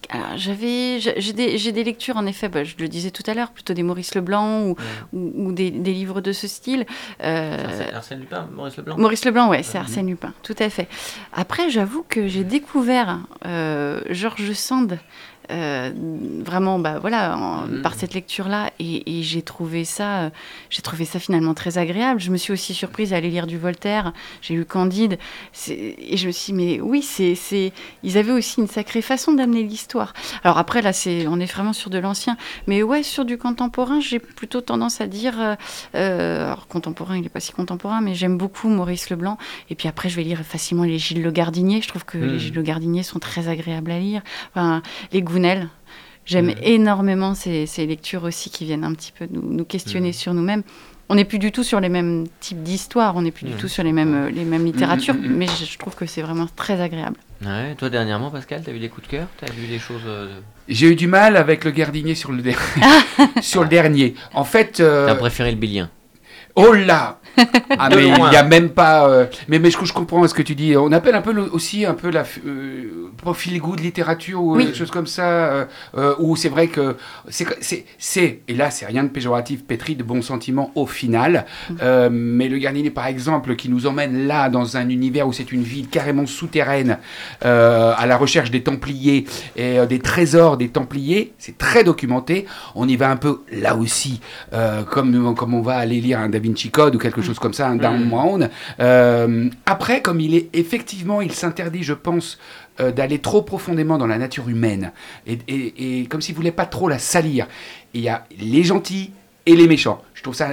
[0.10, 3.52] Alors, j'avais, j'ai des, des lectures en effet, bah, je le disais tout à l'heure,
[3.52, 4.76] plutôt des Maurice Leblanc ou,
[5.13, 6.86] ou, ou des, des livres de ce style.
[7.24, 8.98] Euh, Arsène, Arsène Lupin, Maurice Leblanc.
[8.98, 9.78] Maurice Leblanc, ouais, c'est.
[9.78, 10.88] Arsène Lupin, tout à fait.
[11.34, 15.00] Après, j'avoue que j'ai découvert euh, Georges Sand.
[15.51, 15.91] Euh,
[16.45, 20.29] vraiment bah voilà en- par cette lecture là et, et j'ai trouvé ça euh,
[20.69, 23.58] j'ai trouvé ça finalement très agréable je me suis aussi surprise à aller lire du
[23.58, 25.17] Voltaire j'ai lu Candide
[25.67, 27.71] et je me suis dit, mais oui c'est c'est
[28.03, 31.73] ils avaient aussi une sacrée façon d'amener l'histoire alors après là c'est on est vraiment
[31.73, 35.58] sur de l'ancien mais ouais sur du contemporain j'ai plutôt tendance à dire
[35.95, 39.38] euh, alors contemporain, il n'est pas si contemporain, mais j'aime beaucoup Maurice Leblanc.
[39.69, 41.82] Et puis après, je vais lire facilement les Gilles Le Gardinier.
[41.82, 42.27] Je trouve que Mm.
[42.27, 44.21] les Gilles Le Gardinier sont très agréables à lire.
[44.53, 45.69] Enfin, les Gounel.
[46.26, 50.34] J'aime énormément ces, ces lectures aussi qui viennent un petit peu nous, nous questionner sur
[50.34, 50.63] nous-mêmes.
[51.10, 53.67] On n'est plus du tout sur les mêmes types d'histoires, on n'est plus du tout
[53.67, 56.80] sur les mêmes, euh, les mêmes littératures, mais je, je trouve que c'est vraiment très
[56.80, 57.17] agréable.
[57.46, 59.28] Ouais, toi dernièrement, Pascal, t'as eu des coups de cœur?
[59.38, 62.58] T'as vu des choses euh, J'ai eu du mal avec le gardinier sur le, der-
[63.41, 64.15] sur le dernier.
[64.34, 65.89] En fait, euh, T'as préféré le bilien
[66.56, 67.20] oh là
[67.80, 69.10] Ah mais il n'y a même pas...
[69.10, 70.78] euh, Mais, mais je, je comprends ce que tu dis.
[70.78, 74.56] On appelle un peu le- aussi un peu la euh, profil goût de littérature ou
[74.58, 74.68] Oui.
[74.68, 75.66] des choses comme ça, euh,
[75.98, 76.96] euh, où c'est vrai que
[77.98, 81.46] c'est, et là c'est rien de péjoratif, pétri de bons sentiments au final,
[81.82, 85.52] Euh, mais le gardinier par exemple qui nous emmène là dans un univers où c'est
[85.52, 87.00] une ville carrément souterraine
[87.46, 92.46] euh, à la recherche des Templiers et euh, des trésors des Templiers, c'est très documenté.
[92.76, 94.22] On y va un peu là aussi,
[94.54, 97.53] euh, comme, comme on va aller lire un Da Vinci Code ou quelque chose comme
[97.53, 98.49] ça, un Dan Brown.
[98.79, 102.38] Euh, après, comme il est effectivement, il s'interdit, je pense,
[102.79, 104.91] euh, d'aller trop profondément dans la nature humaine
[105.25, 107.47] et, et- et comme s'il voulait pas trop la salir.
[107.93, 109.12] Il y a les gentils
[109.45, 110.01] et les méchants.
[110.13, 110.49] Je trouve ça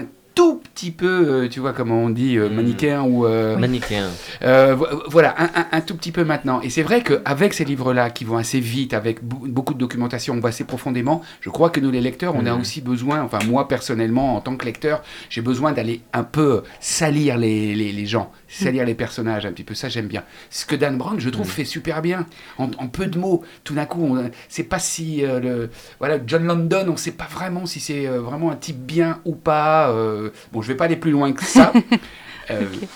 [0.75, 1.07] petit peu,
[1.45, 2.55] euh, tu vois, comment on dit, euh, Mm.
[2.55, 3.27] manichéen ou.
[3.27, 4.09] euh, Manichéen.
[4.43, 6.61] vo- voilà, un, un- un tout petit peu maintenant.
[6.63, 10.41] Et c'est vrai qu'avec ces livres-là, qui vont assez vite, avec beaucoup de documentation, on
[10.41, 12.61] va assez profondément, je crois que nous, les lecteurs, on a Mhm.
[12.61, 17.37] aussi besoin, enfin moi personnellement, en tant que lecteur, j'ai besoin d'aller un peu salir
[17.39, 19.75] les, les, les gens, salir les personnages un petit peu.
[19.75, 20.25] Ça, j'aime bien.
[20.51, 21.53] Ce que Dan Brown, je trouve, Mhm.
[21.53, 22.27] fait super bien.
[22.59, 25.25] En, en peu de mots, tout d'un coup, on- c'est pas si...
[25.25, 28.79] euh, le, voilà, John London, on sait pas vraiment si c'est euh, vraiment un type
[28.85, 29.91] bien ou pas.
[29.91, 31.73] euh, bon, je vais pas aller plus loin que ça.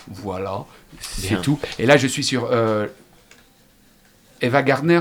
[0.09, 0.65] Voilà,
[1.01, 1.61] c'est tout.
[1.79, 2.51] Et là, je suis sur
[4.41, 5.01] Eva Gardner,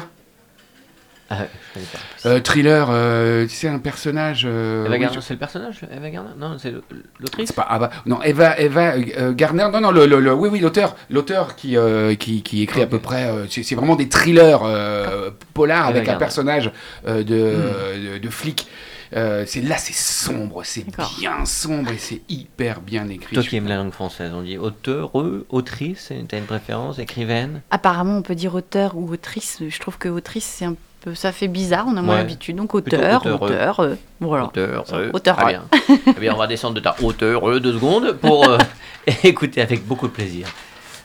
[1.42, 2.30] Ah, je connais pas.
[2.30, 2.88] euh, thriller.
[2.92, 4.44] euh, tu sais, un personnage.
[4.46, 6.32] euh, Eva oui, Gardner, je- c'est le personnage Eva Gardner?
[6.38, 6.84] Non, c'est le-
[7.20, 7.48] l'autrice?
[7.50, 10.60] C'est pas Ava- non Eva Eva euh, Gardner non non le, le- le- oui oui
[10.60, 14.10] l'auteur l'auteur qui, euh, qui qui écrit à peu près euh, c'est c'est vraiment des
[14.10, 16.72] thrillers euh, polars Eva avec un personnage
[17.08, 18.14] euh, de, Hmm.
[18.14, 18.68] de de flic
[19.16, 21.14] Euh, c'est là c'est sombre c'est D'accord.
[21.20, 24.58] bien sombre et c'est hyper bien écrit Toi qui aimes la langue française, on dit
[24.58, 27.62] auteur, eux, autrice, t'as une préférence, écrivaine?
[27.70, 29.60] Apparemment, on peut dire auteur ou autrice.
[29.70, 32.22] Je trouve que autrice, c'est un peu, ça fait bizarre, on a moins Ouais.
[32.22, 32.56] l'habitude.
[32.56, 33.50] Donc Plutôt auteur, auteureux.
[33.50, 34.46] auteur, euh, voilà.
[34.46, 35.10] Auteur, Ça, eux.
[35.14, 35.52] auteur, Très ouais.
[35.52, 35.64] bien.
[36.08, 38.58] eh bien, on va descendre de ta hauteur, eux, deux secondes, pour euh,
[39.24, 40.48] écouter avec beaucoup de plaisir.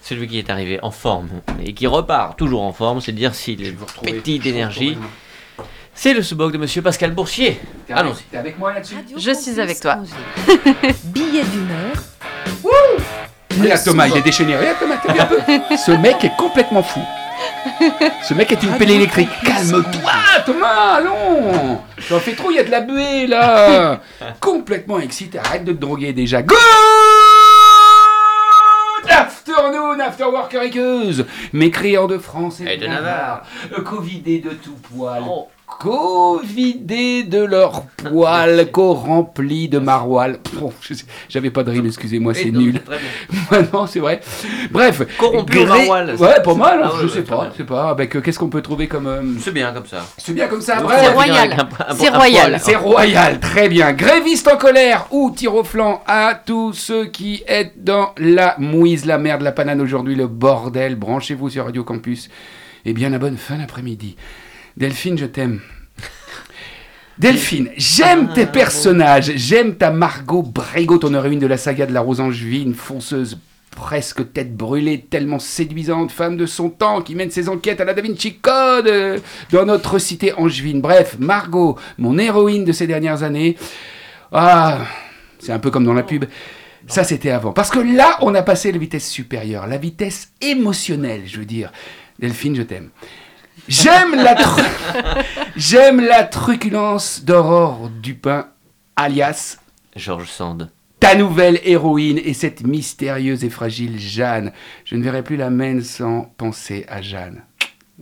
[0.03, 1.29] Celui qui est arrivé en forme
[1.63, 4.97] et qui repart toujours en forme, c'est dire s'il Je est petit d'énergie.
[5.95, 7.61] C'est le sous-boc de monsieur Pascal Boursier.
[7.91, 8.23] Allons-y.
[8.31, 9.97] T'es avec moi là-dessus Je suis avec toi.
[11.05, 11.93] Billet d'humeur.
[13.61, 14.57] Regarde Thomas, il est déchaîné.
[14.57, 17.01] Regarde Thomas, t'as vu un peu Ce mec est complètement fou.
[18.23, 19.29] Ce mec est une pelle électrique.
[19.45, 20.13] Calme-toi,
[20.45, 24.01] Thomas, allons J'en fais trop, il y a de la buée là
[24.41, 26.43] Complètement excité, arrête de te droguer déjà.
[26.43, 26.57] Good
[29.11, 33.43] afternoon, afterworker équeuse Mécréants de France et, Et de Navarre.
[33.85, 35.23] Covidés de tout poil.
[35.27, 35.49] Oh.
[35.79, 40.37] Covidés de leur poil, co-remplis de maroilles.
[40.81, 42.81] Sais- J'avais pas de rime, excusez-moi, c'est nul.
[42.83, 42.99] très
[43.61, 43.69] bien.
[43.73, 44.21] non, c'est vrai.
[44.71, 45.03] Bref.
[45.19, 46.15] Corrompu maroilles.
[46.17, 47.51] Ouais, pas mal, hein, ouais, je ouais, sais pas, bien.
[47.53, 47.91] je sais pas.
[47.91, 49.07] Avec euh, qu'est-ce qu'on peut trouver comme.
[49.07, 50.05] euh, C'est bien comme ça.
[50.17, 51.69] C'est bien comme ça, finir royal.
[51.97, 52.59] C'est royal.
[52.61, 53.93] C'est royal, très bien.
[53.93, 59.05] Gréviste en colère ou tir au flanc à tous ceux qui êtes dans la mouise,
[59.07, 60.97] la merde, la panane aujourd'hui, le bordel.
[60.97, 62.29] Branchez-vous sur Radio Campus.
[62.85, 64.17] Et bien la bonne fin d'après-midi.
[64.79, 65.61] Delphine, je t'aime.
[67.19, 71.93] Delphine, j'aime Ah, tes personnages, j'aime ta Margot Brégot, ton héroïne de la saga de
[71.93, 73.39] la Rose Angevine, fonceuse
[73.73, 77.93] presque tête brûlée, tellement séduisante, femme de son temps, qui mène ses enquêtes à la
[77.93, 79.19] Da Vinci Code euh,
[79.51, 80.81] dans notre cité angevine.
[80.81, 83.57] Bref, Margot, mon héroïne de ces dernières années.
[84.31, 84.87] Ah,
[85.41, 86.25] c'est un peu comme dans la pub.
[86.87, 87.51] Ça, c'était avant.
[87.51, 91.73] Parce que là, on a passé la vitesse supérieure, la vitesse émotionnelle, je veux dire.
[92.21, 92.91] Delphine, je t'aime.
[93.69, 95.25] J'aime la, tru-
[95.57, 98.47] J'aime la truculence d'Aurore Dupin,
[98.97, 99.59] alias
[99.95, 100.71] Georges Sand.
[101.01, 104.53] ta nouvelle héroïne et cette mystérieuse et fragile Jeanne.
[104.85, 107.43] Je ne verrai plus la mène sans penser à Jeanne.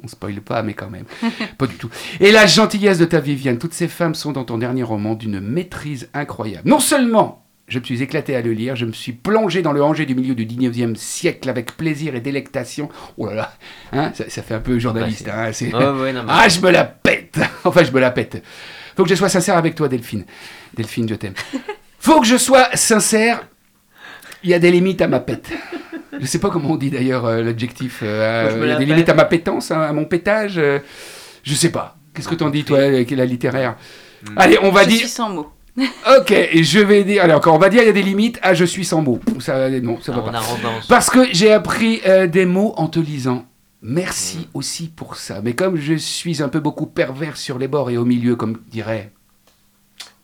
[0.02, 1.06] On spoile pas, mais quand même.
[1.58, 1.88] pas du tout.
[2.20, 3.58] Et la gentillesse de ta Viviane.
[3.58, 6.68] Toutes ces femmes sont dans ton dernier roman d'une maîtrise incroyable.
[6.68, 9.82] Non seulement je me suis éclaté à le lire, je me suis plongé dans le
[9.82, 12.88] Angers du milieu du 19e siècle avec plaisir et délectation.
[13.18, 13.52] Oh là là,
[13.92, 15.28] hein, ça, ça fait un peu journaliste.
[15.28, 18.10] hein, c'est- Ouais, ouais, non, mais- ah, je me la pète Enfin, je me la
[18.12, 18.42] pète.
[18.96, 20.24] Faut que je sois sincère avec toi, Delphine.
[20.74, 21.34] Delphine, je t'aime.
[21.98, 23.48] Faut que je sois sincère.
[24.44, 25.50] Il y a des limites à ma pète.
[26.20, 28.00] Je sais pas comment on dit d'ailleurs euh, l'adjectif.
[28.02, 28.88] euh, il y a des pète.
[28.94, 30.54] limites à ma pétence, hein, à mon pétage.
[30.58, 30.78] euh,
[31.42, 31.96] je sais pas.
[32.14, 33.76] Qu'est-ce que t'en dis, toi, avec la littéraire?
[34.24, 34.34] Hmm.
[34.38, 34.98] Allez, on va je dire.
[35.00, 35.50] suis sans mots.
[36.18, 37.22] Ok, je vais dire.
[37.22, 39.20] Allez, encore, on va dire il y a des limites à je suis sans mots.
[39.40, 40.40] Ça, non, ça va pas.
[40.88, 43.44] Parce que j'ai appris euh, des mots en te lisant.
[43.82, 45.40] Merci aussi pour ça.
[45.42, 48.58] Mais comme je suis un peu beaucoup pervers sur les bords et au milieu, comme
[48.70, 49.12] dirait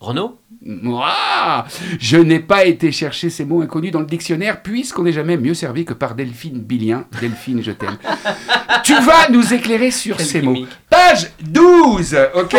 [0.01, 0.37] Renaud?
[0.85, 1.65] Ouah
[2.01, 5.55] Je n'ai pas été chercher ces mots inconnus dans le dictionnaire, puisqu'on n'est jamais mieux
[5.55, 7.05] servi que par Delphine Billien.
[7.21, 7.99] Delphine, je t'aime.
[8.85, 10.57] tu vas nous éclairer sur Quelle ces mots.
[10.91, 12.57] Page 12, ok?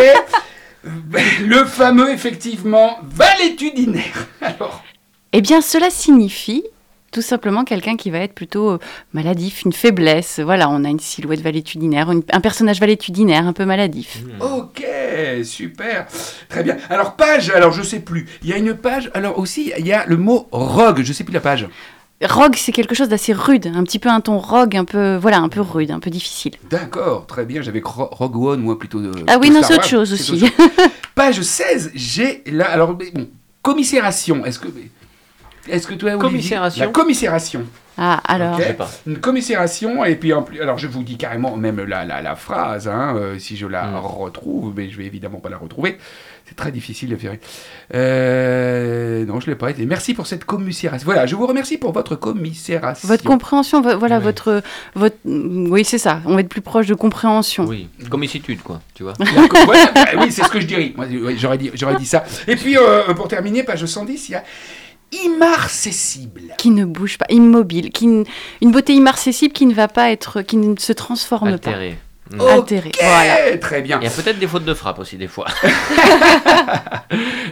[1.46, 4.26] Le fameux, effectivement, valétudinaire.
[4.40, 4.82] Alors,
[5.32, 6.64] Eh bien, cela signifie
[7.12, 8.78] tout simplement quelqu'un qui va être plutôt euh,
[9.12, 10.40] maladif, une faiblesse.
[10.40, 14.18] Voilà, on a une silhouette valétudinaire, une- un personnage valétudinaire un peu maladif.
[14.20, 14.42] Hmm.
[14.42, 14.84] ok,
[15.44, 16.08] super.
[16.48, 16.76] Très bien.
[16.90, 18.26] Alors, page, alors je sais plus.
[18.42, 21.22] Il y a une page, alors aussi, il y a le mot rogue, je sais
[21.22, 21.68] plus la page.
[22.22, 25.40] Rogue, c'est quelque chose d'assez rude, un petit peu un ton rogue, un peu, voilà,
[25.40, 26.52] un peu rude, un peu difficile.
[26.70, 27.60] D'accord, très bien.
[27.60, 29.00] J'avais Ro- Rogue One, moi, plutôt.
[29.00, 30.32] de- Ah oui, de non, c'est autre chose aussi.
[30.32, 30.70] autre chose.
[31.14, 32.70] Page 16, j'ai là.
[32.70, 33.28] Alors, mais bon,
[33.62, 34.44] commisération.
[34.46, 34.68] Est-ce que.
[35.68, 37.64] Est-ce que toi, Olivier- Commisération La commisération.
[37.96, 38.58] Ah, alors.
[39.06, 40.60] Une commisération, et puis en plus.
[40.60, 43.86] Alors, je vous dis carrément même la, la, la phrase, hein, euh, si je la
[43.86, 43.96] Mm.
[43.98, 45.98] retrouve, mais je vais évidemment pas la retrouver.
[46.56, 47.34] C'est très difficile de faire.
[47.94, 49.84] Euh, non, je l'ai pas été.
[49.86, 51.04] Merci pour cette commisération.
[51.04, 53.08] Voilà, je vous remercie pour votre commisération.
[53.08, 54.22] votre compréhension, vo- voilà, Ouais.
[54.22, 54.62] votre,
[54.94, 56.20] votre, oui, c'est ça.
[56.26, 57.64] On va être plus proche de compréhension.
[57.64, 59.14] Oui, comicitude, quoi, tu vois.
[59.20, 60.92] Ouais, bah oui, c'est ce que je dirais.
[60.96, 62.22] Moi, j'aurais dit, j'aurais dit ça.
[62.46, 64.44] Et puis, euh, pour terminer, page 110, il y a
[65.26, 66.42] immarcessible.
[66.58, 68.24] Qui ne bouge pas, immobile, qui ne-
[68.62, 71.58] une beauté immarcessible qui ne va pas être, qui ne se transforme
[72.32, 72.36] Altéré.
[72.36, 72.38] Hmm.
[72.38, 72.52] pas.
[72.54, 72.88] Altérée.
[72.88, 73.58] Ok, Voilà.
[73.58, 73.98] très bien.
[74.00, 75.46] Il y a peut-être des fautes de frappe aussi, des fois.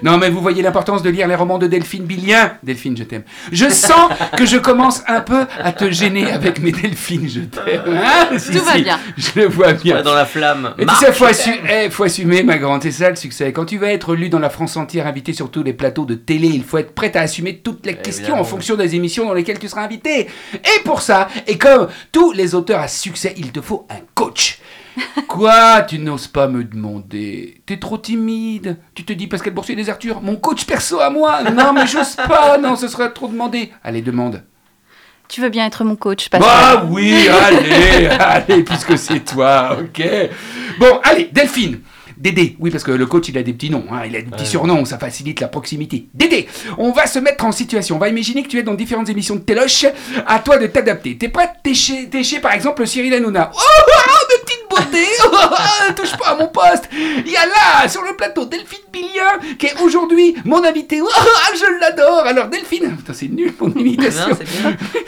[0.03, 2.55] Non, mais vous voyez l'importance de lire les romans de Delphine Billien.
[2.65, 3.23] Delphine, je t'aime.
[3.53, 7.83] Je sens que je commence un peu à te gêner avec mes Delphines, je t'aime.
[8.03, 8.99] Hein Si, Tout va bien.
[9.17, 10.03] Je le vois bien.
[10.03, 10.75] Dans la flamme.
[10.79, 13.53] Et tu sais, faut, assu- eh, faut assumer, ma grande, c'est ça le succès.
[13.53, 16.15] Quand tu vas être lu dans la France entière, invité sur tous les plateaux de
[16.15, 19.35] télé, il faut être prêt à assumer toutes les questions en fonction des émissions dans
[19.35, 20.27] lesquelles tu seras invité.
[20.55, 24.59] Et pour ça, et comme tous les auteurs à succès, il te faut un coach.
[25.29, 25.83] Quoi?
[25.83, 30.21] Tu n'oses pas me demander T'es trop timide Tu te dis Pascal Boursier des Arthur,
[30.21, 33.73] mon coach perso à moi Non, mais j'ose pas Non, ce serait trop demandé.
[33.83, 34.43] Allez, demande.
[35.29, 40.07] Tu veux bien être mon coach, Pascal Bah oui, allez, allez, puisque c'est toi, ok.
[40.79, 41.81] Bon, allez, Delphine.
[42.19, 44.27] Dédé, oui, parce que le coach, il a des petits noms, hein, il a des
[44.31, 44.49] petits Ouais.
[44.49, 46.07] surnoms, ça facilite la proximité.
[46.15, 46.47] Dédé,
[46.79, 47.97] on va se mettre en situation.
[47.97, 49.87] On va imaginer que tu es dans différentes émissions de Téloche.
[50.27, 51.17] À toi de t'adapter.
[51.17, 51.51] T'es prêt?
[51.65, 53.51] T'es chez, par exemple, Cyril Hanouna.
[53.55, 54.35] Oh, oh,
[54.73, 58.45] oh, oh, oh, Touche pas à mon poste Il y a là, sur le plateau,
[58.45, 61.01] Delphine Billien, qui est aujourd'hui mon invité.
[61.03, 64.37] Oh, oh, je l'adore Alors, Delphine, putain, c'est nul mon imitation.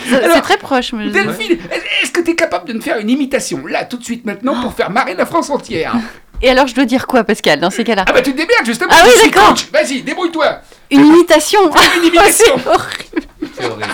[0.09, 0.93] C'est très proche.
[0.93, 1.59] mais- Delphine,
[2.03, 4.61] est-ce que tu es capable de me faire une imitation, là, tout de suite, maintenant,
[4.63, 5.95] pour faire marrer la France entière?
[6.43, 8.05] Et alors, je dois dire quoi, Pascal, dans ces cas-là?
[8.07, 9.55] Ah bah tu te démerdes, justement, Ah oui, je suis d'accord.
[9.73, 10.59] Vas-y, débrouille-toi
[10.91, 11.61] Une imitation
[11.97, 13.27] Une imitation C'est horrible.
[13.57, 13.87] C'est horrible.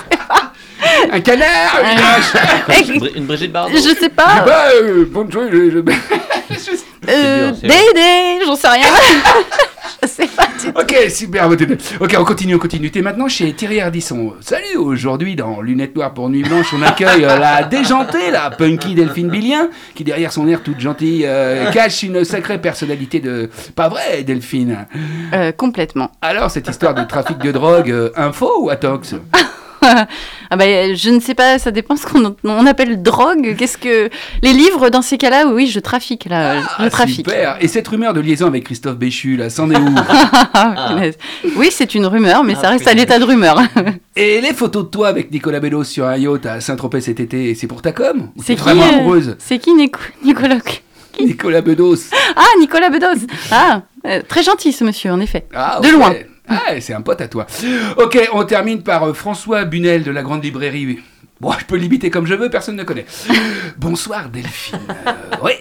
[1.13, 3.77] Un canard, une vache Une, Bri- une Brigitte Bardot.
[3.77, 4.45] Je sais Je sais pas.
[4.49, 5.49] euh, je...
[5.51, 5.91] je- je-
[7.09, 8.87] Euh, Dédé, j'en sais rien.
[10.03, 10.47] je sais pas.
[10.47, 10.79] du tout.
[10.79, 11.49] Ok, super,
[12.01, 12.91] ok, on continue, on continue.
[12.91, 14.35] T'es maintenant chez Thierry Ardisson.
[14.41, 18.95] Salut, aujourd'hui, dans Lunettes Noires pour Nuit Blanche, on accueille euh, la déjantée, la punky
[18.95, 23.51] Delphine Billien, qui derrière son air toute gentille, euh, cache une sacrée personnalité de...
[23.75, 24.87] Pas vrai, Delphine?
[25.33, 26.13] Euh, complètement.
[26.21, 29.15] Alors, cette histoire de trafic de drogue, euh, info ou atox
[30.51, 33.55] ah bah, je ne sais pas, ça dépend ce qu'on on appelle drogue.
[33.57, 34.09] Qu'est-ce que
[34.43, 37.27] les livres dans ces cas-là Oui, je trafique là, je Ah, trafique.
[37.29, 37.57] super.
[37.61, 39.95] Et cette rumeur de liaison avec Christophe Béchu, là, c'en est où?
[40.53, 41.17] Ah, punaise.
[41.57, 43.61] oui, c'est une rumeur, mais Ah, ça reste à l'état de rumeur.
[44.17, 47.55] Et les photos de toi avec Nicolas Bello sur un yacht à Saint-Tropez cet été,
[47.55, 48.31] c'est pour ta com?
[48.45, 49.37] C'est qui vraiment euh, amoureuse?
[49.39, 50.59] C'est qui Nico- Nicolas
[51.21, 51.97] Nicolas Bedos.
[52.37, 53.27] Ah, Nicolas Bedos.
[53.51, 55.47] Ah, euh, très gentil ce monsieur, en effet.
[55.55, 56.15] Ah, De loin.
[56.51, 57.47] Ah, c'est un pote à toi.
[57.97, 60.99] Ok, on termine par euh, François Bunel de la Grande Librairie.
[61.41, 63.07] Bon, je peux l'imiter comme je veux, personne ne connaît.
[63.79, 64.79] Bonsoir Delphine.
[65.07, 65.53] Euh, oui,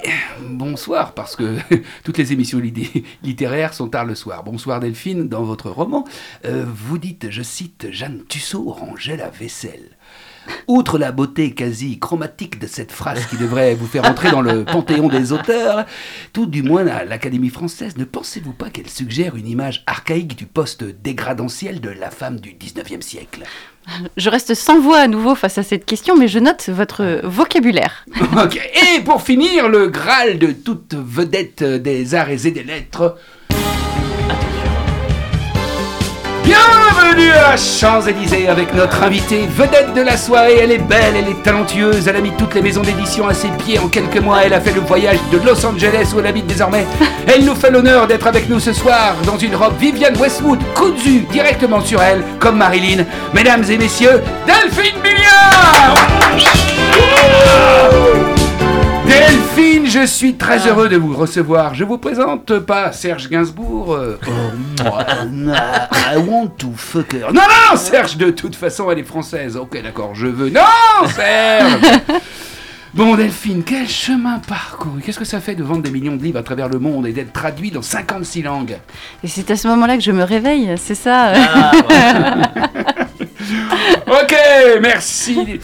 [0.41, 1.55] bonsoir, parce que
[2.03, 2.59] toutes les émissions
[3.23, 4.43] littéraires sont tard le soir.
[4.43, 6.03] Bonsoir Delphine, dans votre roman,
[6.43, 9.97] euh, vous dites, je cite, Jeanne Tussaud rangeait la vaisselle.
[10.67, 14.65] Outre la beauté quasi chromatique de cette phrase qui devrait vous faire entrer dans le
[14.65, 15.85] panthéon des auteurs,
[16.33, 20.45] tout du moins à l'Académie française, ne pensez-vous pas qu'elle suggère une image archaïque du
[20.45, 23.43] poste dégradentiel de la femme du 19e siècle?
[24.17, 28.05] Je reste sans voix à nouveau face à cette question, mais je note votre vocabulaire.
[28.95, 33.17] Et pour finir, le Graal de toute vedette des arts et des lettres.
[37.01, 40.57] Bienvenue à Champs-Élysées avec notre invitée vedette de la soirée.
[40.61, 43.47] Elle est belle, elle est talentueuse, elle a mis toutes les maisons d'édition à ses
[43.47, 44.39] pieds en quelques mois.
[44.43, 46.85] Elle a fait le voyage de Los Angeles où elle habite désormais.
[47.27, 51.25] Elle nous fait l'honneur d'être avec nous ce soir dans une robe Viviane Westwood cousue
[51.31, 53.05] directement sur elle, comme Marilyn.
[53.33, 55.95] Mesdames et messieurs, Delphine Milliard
[59.05, 61.73] Delphine, je suis très heureux de vous recevoir.
[61.73, 63.93] Je vous présente pas Serge Gainsbourg.
[63.93, 65.03] euh, oh, moi,
[66.13, 67.33] I want to fuck her.
[67.33, 69.57] Non, non, Serge, de toute façon, elle est française.
[69.57, 70.49] Ok, d'accord, je veux.
[70.49, 70.61] Non,
[71.15, 71.81] Serge
[72.93, 75.01] Bon, Delphine, quel chemin parcouru?
[75.05, 77.13] Qu'est-ce que ça fait de vendre des millions de livres à travers le monde et
[77.13, 78.77] d'être traduit dans 56 langues?
[79.23, 81.33] Et c'est à ce moment-là que je me réveille, c'est ça?
[81.35, 81.71] Ah.
[84.07, 84.35] Ok,
[84.81, 85.59] merci.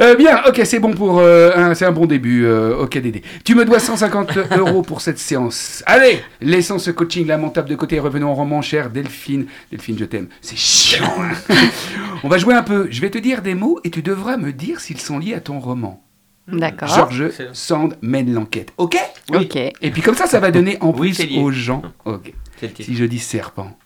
[0.00, 1.18] Euh, bien, ok, c'est bon pour.
[1.20, 2.44] euh, un- c'est un bon début.
[2.44, 3.22] euh, ok, Dédé.
[3.44, 5.82] Tu me dois 150 euros pour cette séance.
[5.86, 9.46] Allez, laissons ce coaching lamentable de côté et revenons au roman, chère Delphine.
[9.70, 10.28] Delphine, je t'aime.
[10.40, 11.12] C'est chiant.
[11.20, 11.54] hein.
[12.24, 12.88] On va jouer un peu.
[12.90, 15.40] Je vais te dire des mots et tu devras me dire s'ils sont liés à
[15.40, 16.02] ton roman.
[16.48, 16.88] D'accord.
[16.88, 18.72] Georges Sand mène l'enquête.
[18.76, 18.96] Ok?
[19.30, 19.38] Oui.
[19.44, 19.56] Ok.
[19.56, 21.82] Et puis comme ça, ça va donner en Oui, plus aux gens.
[22.04, 22.32] Ok.
[22.60, 22.82] Le titre.
[22.84, 23.76] Si je dis serpent,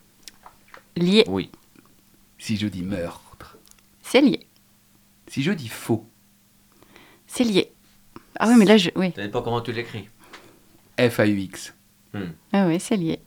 [0.96, 1.24] Lié.
[1.28, 1.50] Oui.
[2.38, 3.56] Si je dis meurtre,
[4.02, 4.46] C'est lié.
[5.28, 6.06] si je dis faux,
[7.26, 7.72] C'est lié.
[8.38, 8.90] Ah oui, mais là, je...
[8.96, 9.12] oui.
[9.16, 10.08] Ça dépend comment tu l'écris.
[10.98, 11.74] F-A-U-X.
[12.52, 13.18] Ah oui, c'est lié.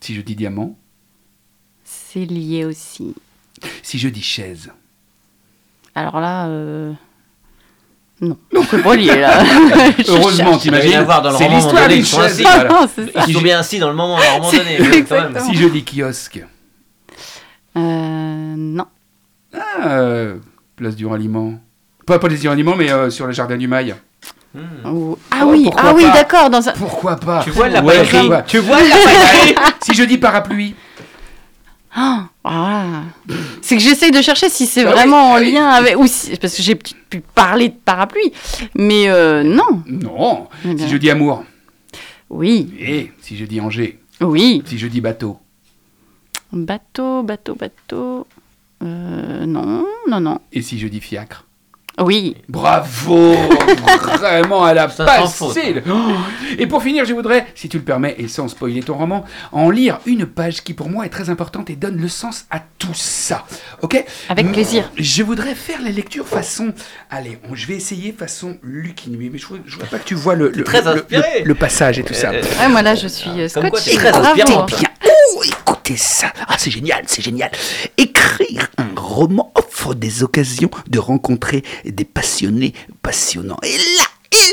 [0.00, 0.76] Si je dis diamant,
[1.84, 3.14] C'est lié aussi.
[3.82, 4.70] si je dis chaise.
[5.94, 6.92] Alors là, euh...
[8.20, 8.38] non,
[8.70, 9.42] c'est pas lié là.
[10.08, 12.42] Heureusement, t'imagines rien à voir dans le C'est roman, l'histoire d'une donné, ils sont chaise.
[13.28, 15.44] Ils sont bien assis dans le moment, à un moment donné.
[15.46, 16.44] Si je dis kiosque.
[17.78, 18.86] Euh, non.
[19.54, 20.36] Ah, euh,
[20.76, 21.54] place du ralliement.
[22.06, 23.96] Pas place du ralliement, mais euh, sur le jardin du Mail.
[24.54, 24.60] Hmm.
[25.30, 26.50] Ah Oh, oui, pourquoi ah oui, pas d'accord.
[26.50, 26.72] Dans un...
[26.72, 28.42] Pourquoi pas Tu vois, l'a Ouais, pas.
[28.42, 28.88] Tu vois, l'a
[29.54, 29.72] pas.
[29.82, 30.74] Si je dis parapluie.
[31.94, 32.84] Ah, voilà.
[33.62, 35.52] C'est que j'essaye de chercher si c'est Ah oui, vraiment ah en oui.
[35.52, 35.98] lien avec.
[35.98, 38.32] Ou si- Parce que j'ai pu parler de parapluie.
[38.74, 39.82] Mais euh, non.
[39.86, 40.48] Non.
[40.66, 40.76] Eh.
[40.78, 41.44] Si je dis amour.
[42.30, 43.98] Oui, Et si je dis Angers.
[44.20, 44.62] oui.
[44.66, 45.38] Si je dis bateau.
[46.52, 48.26] Bateau, bateau, bateau.
[48.82, 50.38] Euh, non, non, non.
[50.52, 51.44] Et si je dis fiacre?
[52.00, 52.36] Oui.
[52.48, 53.32] Bravo
[54.18, 56.12] Vraiment, elle a Ça, passé Oh
[56.56, 59.68] Et pour finir, je voudrais, si tu le permets, et sans spoiler ton roman, en
[59.68, 62.94] lire une page qui pour moi est très importante et donne le sens à tout
[62.94, 63.44] ça.
[63.82, 64.04] Ok?
[64.28, 64.88] Avec plaisir.
[64.96, 66.72] Je voudrais faire la lecture façon...
[67.10, 70.36] Allez, on- je vais essayer façon Lucky mais je ne vois pas que tu vois
[70.36, 71.42] le, le, très le- le- inspiré.
[71.44, 72.30] le passage et tout ça.
[72.30, 73.96] Euh, Ouais, moi là, je suis euh, scotché.
[73.96, 74.66] très inspirant.
[74.66, 74.78] bien.
[75.08, 76.32] Oh, écoutez ça.
[76.46, 77.50] Ah, c'est génial, c'est génial.
[77.96, 83.58] Écrire un roman offre des occasions de rencontrer des passionnés passionnants.
[83.62, 83.76] Et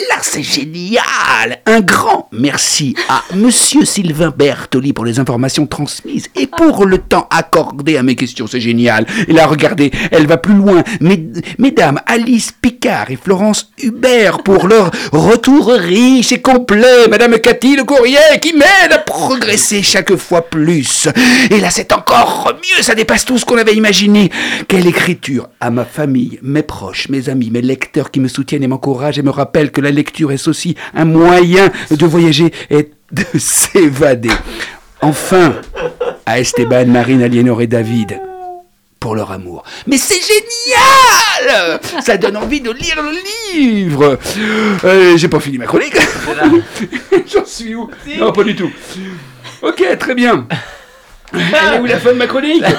[0.10, 1.60] là, c'est génial.
[1.66, 7.28] Un grand merci à Monsieur Sylvain Bertoli pour les informations transmises et pour le temps
[7.30, 8.48] accordé à mes questions.
[8.48, 9.06] C'est génial.
[9.28, 10.84] Et là, regardez, elle va plus loin.
[11.02, 11.28] Mes-
[11.60, 17.08] mesdames Alice Picard et Florence Hubert pour leur retour riche et complet.
[17.10, 21.08] Madame Cathy Le Courrier qui m'aide progresser chaque fois plus.
[21.50, 22.82] Et là, c'est encore mieux.
[22.84, 24.32] Ça dépasse tout ce qu'on avait imaginé.
[24.68, 28.68] Quelle écriture à ma famille, mes proches, mes amis, mes lecteurs qui me soutiennent et
[28.68, 33.26] m'encouragent et me rappellent que la lecture est aussi un moyen de voyager et de
[33.40, 34.32] s'évader.
[35.02, 35.54] Enfin,
[36.26, 38.20] à Esteban, Marine, Aliénor et David
[39.06, 39.64] pour leur amour.
[39.86, 41.80] Mais c'est génial!
[42.02, 43.12] Ça donne envie de lire le
[43.54, 44.18] livre.
[44.84, 45.96] Euh, J'ai pas fini ma chronique.
[47.32, 47.88] J'en suis où?
[48.18, 48.72] Non, pas du tout.
[49.62, 50.48] Ok, très bien.
[51.32, 52.64] Elle est où la fin de ma chronique?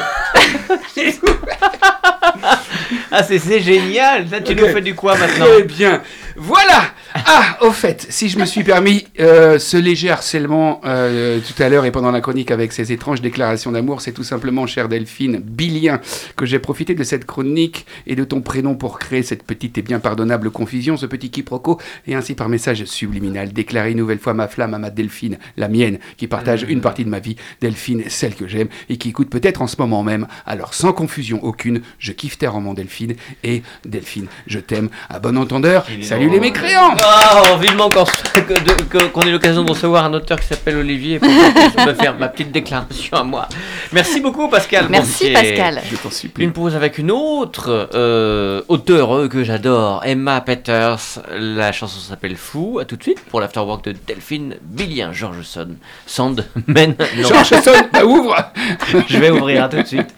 [3.11, 4.29] Ah, c'est génial.
[4.31, 5.47] Là, tu nous fais du quoi maintenant?
[5.59, 6.03] Eh bien,
[6.37, 6.83] voilà
[7.25, 11.69] Ah, au fait, si je me suis permis euh, ce léger harcèlement euh, tout à
[11.69, 15.39] l'heure et pendant la chronique avec ces étranges déclarations d'amour, c'est tout simplement, chère Delphine,
[15.39, 16.01] bilien,
[16.37, 19.83] que j'ai profité de cette chronique et de ton prénom pour créer cette petite et
[19.83, 24.35] bien pardonnable confusion, ce petit quiproquo, et ainsi par message subliminal déclarer une nouvelle fois
[24.35, 28.05] ma flamme à ma Delphine, la mienne, qui partage une partie de ma vie, Delphine,
[28.09, 30.27] celle que j'aime, et qui écoute peut-être en ce moment même.
[30.45, 33.15] Alors, sans confusion aucune, je kiffe tes romans, Delphine,
[33.45, 34.89] et Delphine, je t'aime.
[35.09, 40.41] À bon entendeur, salut les mécréants Oh, vivement qu'on ait l'occasion de recevoir un auteur
[40.41, 43.49] qui s'appelle Olivier pour que je puisse me faire ma petite déclaration à moi.
[43.93, 44.87] Merci beaucoup, Pascal.
[44.89, 45.83] Merci Pascal.
[45.89, 46.45] Je t'en supplie.
[46.45, 51.21] Une pause avec une autre euh, auteure euh, que j'adore, Emma Peters.
[51.39, 52.79] La chanson s'appelle Fou.
[52.81, 55.77] À tout de suite pour l'afterwork de Delphine Billien, George Sand.
[56.07, 56.97] Sand, men.
[56.99, 58.37] Non, Georges sonne, bah, ouvre
[59.09, 60.15] je vais ouvrir à tout de suite.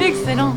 [0.00, 0.56] Excellent.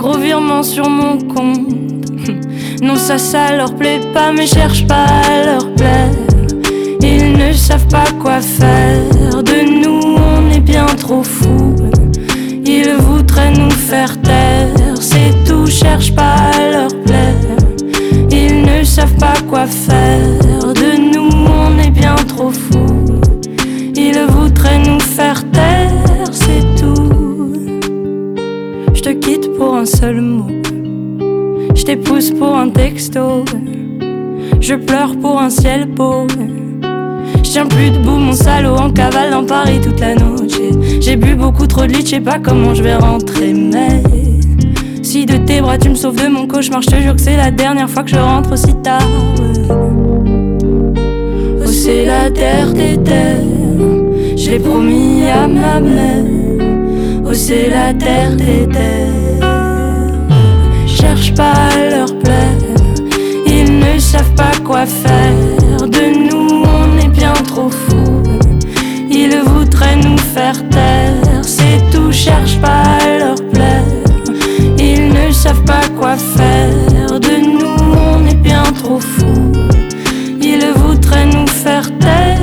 [0.00, 1.68] Gros virement sur mon compte.
[2.82, 6.08] Non, ça, ça leur plaît pas, mais cherche pas à leur plaire.
[7.02, 9.42] Ils ne savent pas quoi faire.
[9.42, 11.76] De nous, on est bien trop fous.
[12.64, 14.96] Ils voudraient nous faire taire.
[14.98, 17.58] C'est tout, cherche pas à leur plaire.
[18.30, 20.72] Ils ne savent pas quoi faire.
[20.72, 23.04] De nous, on est bien trop fous.
[23.94, 25.92] Ils voudraient nous faire taire,
[29.60, 30.46] pour un seul mot.
[31.74, 33.44] Je t'épouse pour un texto.
[34.58, 36.26] Je pleure pour un ciel beau.
[37.44, 40.48] Je tiens plus debout, mon salaud en cavale dans Paris toute la nuit.
[40.48, 44.02] J'ai- J'ai bu beaucoup trop de lit, je sais pas comment je vais rentrer, mais.
[45.02, 47.36] Si de tes bras tu me sauves de mon cauchemar, je te jure que c'est
[47.36, 49.06] la dernière fois que je rentre aussi tard.
[51.62, 53.44] Oh, c'est la terre des terres,
[54.38, 56.24] je l'ai promis à ma mère.
[57.26, 59.19] Oh, c'est la terre des terres.
[61.90, 62.08] Leur
[63.46, 65.88] ils ne savent pas quoi faire.
[65.88, 68.22] De nous, on est bien trop fous.
[69.10, 72.12] Ils voudraient nous faire taire, c'est tout.
[72.12, 73.84] Cherche pas à leur plaire,
[74.78, 77.18] ils ne savent pas quoi faire.
[77.18, 77.76] De nous,
[78.14, 79.52] on est bien trop fous.
[80.42, 82.38] Ils voudraient nous faire taire,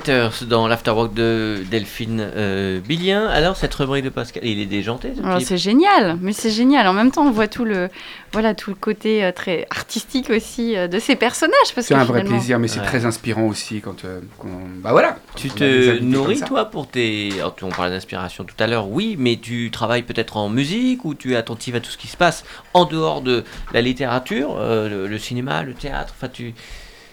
[0.00, 3.26] Peters dans l'afterwork de Delphine euh, Billien.
[3.26, 6.50] Alors, cette rubrique de Pascal, il est déjanté ce Alors, type c'est génial, mais c'est
[6.50, 6.86] génial.
[6.86, 7.88] En même temps, on voit tout le,
[8.32, 11.74] voilà, tout le côté euh, très artistique aussi euh, de ces personnages.
[11.74, 12.86] Parce C'est que un vrai finalement- plaisir, mais c'est Ouais.
[12.86, 14.46] très inspirant aussi quand, euh, quand-
[14.80, 17.30] Bah voilà Tu te nourris, toi, pour tes.
[17.38, 21.04] Alors, tu- on parlait d'inspiration tout à l'heure, oui, mais tu travailles peut-être en musique
[21.04, 23.42] ou tu es attentif à tout ce qui se passe en dehors de
[23.74, 26.14] la littérature, euh, le, le cinéma, le théâtre.
[26.16, 26.54] Enfin, tu.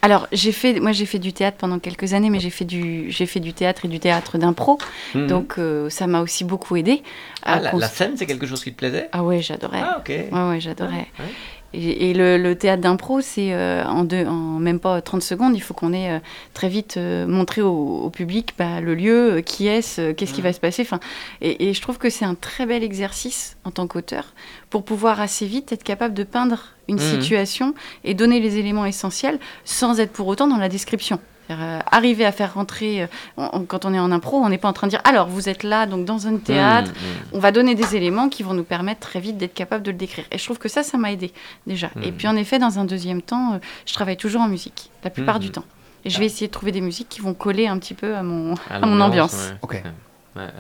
[0.08, 3.12] Alors, j'ai fait, moi, j'ai fait du théâtre pendant quelques années, mais j'ai fait du,
[3.12, 4.78] j'ai fait du théâtre et du théâtre d'impro.
[5.14, 5.28] Mhm.
[5.28, 7.03] Donc, euh, ça m'a aussi beaucoup aidé.
[7.43, 9.10] Ah, la, cons- la scène, c'est quelque chose qui te plaisait?
[9.12, 9.82] Ah ouais, j'adorais.
[9.84, 10.08] Ah, ok.
[10.08, 11.08] Ouais, ouais, j'adorais.
[11.20, 11.26] Ouais.
[11.74, 15.55] Et, et le, le théâtre d'impro, c'est euh, en, deux, en même pas 30 secondes,
[15.55, 16.20] il faut qu'on ait euh,
[16.53, 17.72] très vite euh, montré au,
[18.03, 20.82] au public bah, le lieu, qui est-ce, qu'est-ce qui va se passer.
[20.84, 20.99] Enfin,
[21.41, 24.34] et, et je trouve que c'est un très bel exercice en tant qu'auteur
[24.70, 27.01] pour pouvoir assez vite être capable de peindre une Mhm.
[27.20, 27.74] situation
[28.05, 31.20] et donner les éléments essentiels sans être pour autant dans la description.
[31.48, 34.50] C'est-à-dire, euh, arriver à faire rentrer, euh, on- on- quand on est en impro, on
[34.50, 37.08] n'est pas en train de dire alors vous êtes là, donc dans un théâtre, Mhm,
[37.34, 39.98] on va donner des éléments qui vont nous permettre très vite d'être capable de le
[39.98, 40.26] décrire.
[40.32, 41.32] Et je trouve que ça, ça m'a aidé
[41.66, 41.89] déjà.
[42.04, 42.18] Et Mhm.
[42.18, 45.39] puis en effet, dans un deuxième temps, euh, je travaille toujours en musique, la plupart
[45.39, 45.64] du temps.
[46.06, 48.24] Et je vais essayer de trouver des musiques qui vont coller un petit peu à
[48.24, 49.34] mon, À à mon ambiance.
[49.52, 49.58] ouais.
[49.62, 49.84] Ok.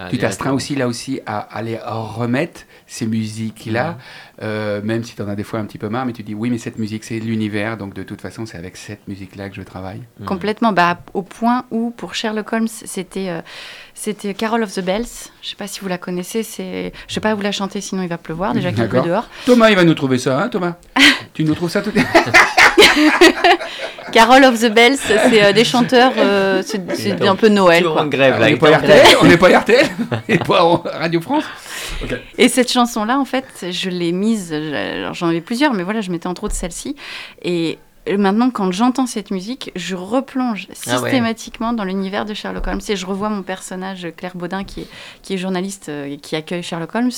[0.09, 3.97] Tu t'astreins aussi là aussi à aller remettre ces musiques-là,
[4.41, 6.33] euh, même si tu en as des fois un petit peu marre, mais tu dis
[6.33, 9.55] oui, mais cette musique c'est l'univers, donc de toute façon c'est avec cette musique-là que
[9.55, 10.01] je travaille.
[10.19, 10.25] Mm.
[10.25, 13.41] Complètement, bah, au point où pour Sherlock Holmes, c'était euh,
[13.99, 15.05] c'était Carol of the Bells.
[15.41, 18.03] Je sais pas si vous la connaissez, c'est je sais pas vous la chanter sinon
[18.03, 19.27] il va pleuvoir déjà qu'il pleut dehors.
[19.45, 20.75] Thomas, il va nous trouver ça, hein, Thomas?
[21.33, 21.91] Tu nous trouves ça tout
[24.11, 28.01] Carol of the Bells, c'est euh, des chanteurs, euh, c'est c'est un peu Noël quoi.
[28.01, 28.45] en grève, On là.
[28.47, 29.85] n'est il pas RTL, on n'est pas RTL,
[30.29, 31.43] et pas en Radio France.
[32.37, 34.53] Et cette chanson-là, en fait, je l'ai mise,
[35.13, 36.95] j'en avais plusieurs, mais voilà, je mettais entre autres celle-ci.
[37.43, 37.77] Et
[38.15, 41.09] maintenant, quand j'entends cette musique, je replonge Ah ouais.
[41.09, 42.79] systématiquement dans l'univers de Sherlock Holmes.
[42.87, 44.87] Et je revois mon personnage, Claire Baudin, qui est,
[45.23, 47.11] qui est journaliste euh, et qui accueille Sherlock Holmes.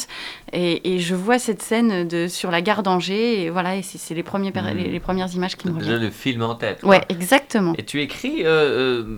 [0.53, 3.43] Et, et je vois cette scène de, sur la gare d'Angers.
[3.43, 6.03] Et voilà, et c'est c'est les, premiers les, les premières images qui me Déjà reviennent.
[6.05, 6.79] le film en tête.
[6.81, 6.89] quoi.
[6.91, 7.73] Ouais, exactement.
[7.77, 9.17] Et tu écris euh, euh,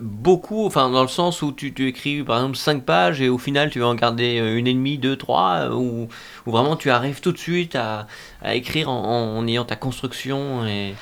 [0.00, 3.38] beaucoup, enfin dans le sens où tu, tu écris par exemple 5 pages et au
[3.38, 6.08] final tu vas en garder euh, une et demie, deux, trois, euh, ou
[6.46, 8.06] vraiment tu arrives tout de suite à,
[8.54, 10.94] écrire en, en- en ayant ta construction et,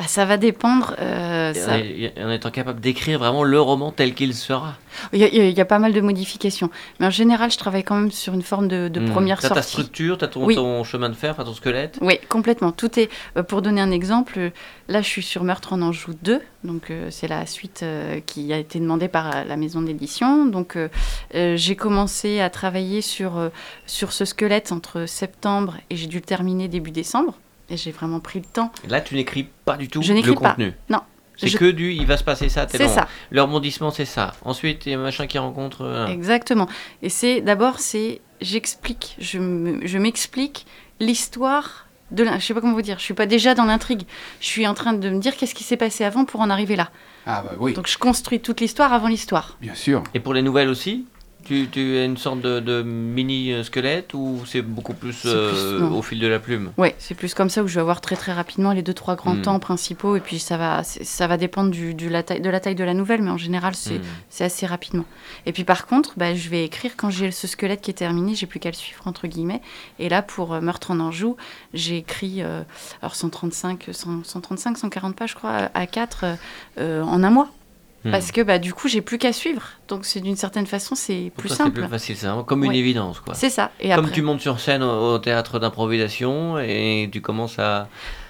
[0.00, 0.94] Bah, ça va dépendre.
[0.98, 1.76] euh, ça-
[2.24, 4.76] en étant capable d'écrire vraiment le roman tel qu'il sera.
[5.12, 6.70] Il y, a- il y pas mal de modifications.
[6.98, 9.10] Mais en général, je travaille quand même sur une forme de, de Hmm.
[9.10, 9.70] première T'as ta sortie.
[9.72, 10.54] structure, t'as ton, Oui.
[10.54, 11.98] ton chemin de fer, ton squelette.
[12.00, 12.72] Oui, complètement.
[12.72, 13.10] Tout est.
[13.36, 14.50] euh, pour donner un exemple, euh,
[14.88, 16.40] là, je suis sur Meurtre en Anjou 2.
[16.64, 20.46] Donc, euh, c'est la suite euh, qui a été demandée par la maison d'édition.
[20.46, 20.78] Donc,
[21.34, 23.50] j'ai commencé à travailler sur,
[23.86, 27.34] sur ce squelette entre septembre et j'ai dû le terminer début décembre.
[27.70, 28.72] Et j'ai vraiment pris le temps.
[28.84, 30.50] Et Là tu n'écris pas du tout Je le pas.
[30.50, 30.72] contenu.
[30.88, 31.00] Non.
[31.36, 34.32] C'est Je- que du il va se passer ça, C'est ça, Le rebondissement c'est ça.
[34.44, 35.82] Ensuite il y a machin qui rencontre.
[35.82, 36.68] euh, exactement.
[37.02, 40.66] Et c'est d'abord, c'est j'explique, je m'explique
[40.98, 42.38] l'histoire de la.
[42.38, 42.98] Je sais pas comment vous dire.
[42.98, 44.02] Je suis pas déjà dans l'intrigue.
[44.40, 46.76] Je suis en train de me dire qu'est-ce qui s'est passé avant pour en arriver
[46.76, 46.90] là.
[47.26, 49.56] Ah bah oui, Donc je construis toute l'histoire avant l'histoire.
[49.60, 50.02] bien sûr.
[50.14, 51.06] Et pour les nouvelles aussi?
[51.44, 56.18] Tu, tu as une sorte de, de mini-squelette ou c'est beaucoup plus, euh, au fil
[56.20, 56.72] de la plume?
[56.76, 59.16] Ouais, c'est plus comme ça où je vais avoir très très rapidement les deux trois
[59.16, 59.42] grands Mm.
[59.42, 62.60] temps principaux et puis ça va ça va dépendre du, du- la taille, de la
[62.60, 64.02] taille de la nouvelle mais en général c'est Hmm.
[64.28, 65.04] c'est assez rapidement.
[65.46, 68.34] Et puis par contre, bah, je vais écrire quand j'ai ce squelette qui est terminé,
[68.34, 69.60] j'ai plus qu'à le suivre entre guillemets.
[69.98, 71.36] Et là pour euh, Meurtre en Anjou,
[71.74, 72.62] j'ai écrit euh,
[73.02, 76.24] alors 135 100 135 140 pages je crois à 4
[76.78, 77.48] en un mois.
[78.04, 78.12] Hmm.
[78.12, 79.62] Parce que bah, du coup, j'ai plus qu'à suivre.
[79.88, 81.80] Donc, c'est d'une certaine façon, c'est plus toi, c'est simple.
[81.80, 82.78] plus facile, c'est vraiment comme une Ouais.
[82.78, 83.34] évidence quoi.
[83.34, 83.70] C'est ça.
[83.78, 87.88] Et Comme après, tu montes sur scène au, au théâtre d'improvisation et tu commences à.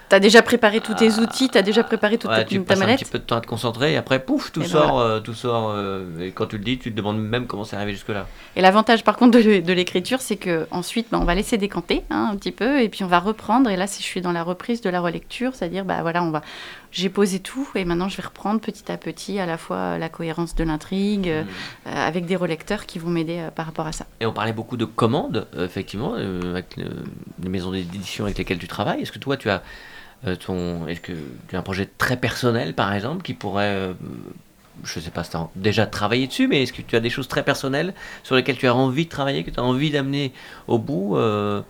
[0.09, 2.45] tu as déjà préparé tous tes Ah, outils, tu as déjà préparé toute Ouais, ta,
[2.45, 2.99] tu ta passes un mallette.
[2.99, 4.99] petit peu de temps à te concentrer et après, pouf, tout Et ben sort.
[4.99, 7.77] euh, tout sort euh, et quand tu le dis, tu te demandes même comment c'est
[7.77, 8.27] arrivé jusque-là.
[8.57, 12.29] Et l'avantage, par contre, de l'écriture, c'est que ensuite, bah, on va laisser décanter hein,
[12.33, 13.71] un petit peu, et puis on va reprendre.
[13.71, 16.33] Et là, si je suis dans la reprise de la relecture, c'est-à-dire, bah voilà, on
[16.33, 16.43] va,
[16.93, 20.09] j'ai posé tout, et maintenant je vais reprendre petit à petit à la fois la
[20.09, 21.45] cohérence de l'intrigue, euh,
[21.87, 24.07] euh, avec des relecteurs qui vont m'aider euh, par rapport à ça.
[24.21, 27.05] Et on parlait beaucoup de commandes, euh, effectivement, avec le-
[27.43, 29.03] les maisons d'édition avec lesquelles tu travailles.
[29.03, 29.63] Est-ce que toi, tu as
[30.41, 31.13] ton, est-ce que
[31.49, 33.95] tu as un projet très personnel, par exemple, qui pourrait,
[34.85, 37.09] je sais pas si tu as déjà travaillé dessus, mais est-ce que tu as des
[37.09, 40.33] choses très personnelles sur lesquelles tu as envie de travailler, que tu as envie d'amener
[40.69, 41.63] au bout euh,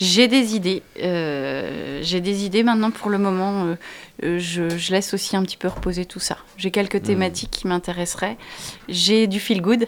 [0.00, 0.82] J'ai des idées.
[1.02, 3.64] euh, j'ai des idées maintenant pour le moment.
[3.66, 3.74] euh,
[4.24, 6.38] euh, je, je laisse aussi un petit peu reposer tout ça.
[6.56, 8.36] J'ai quelques thématiques qui m'intéresseraient.
[8.88, 9.86] J'ai du feel good.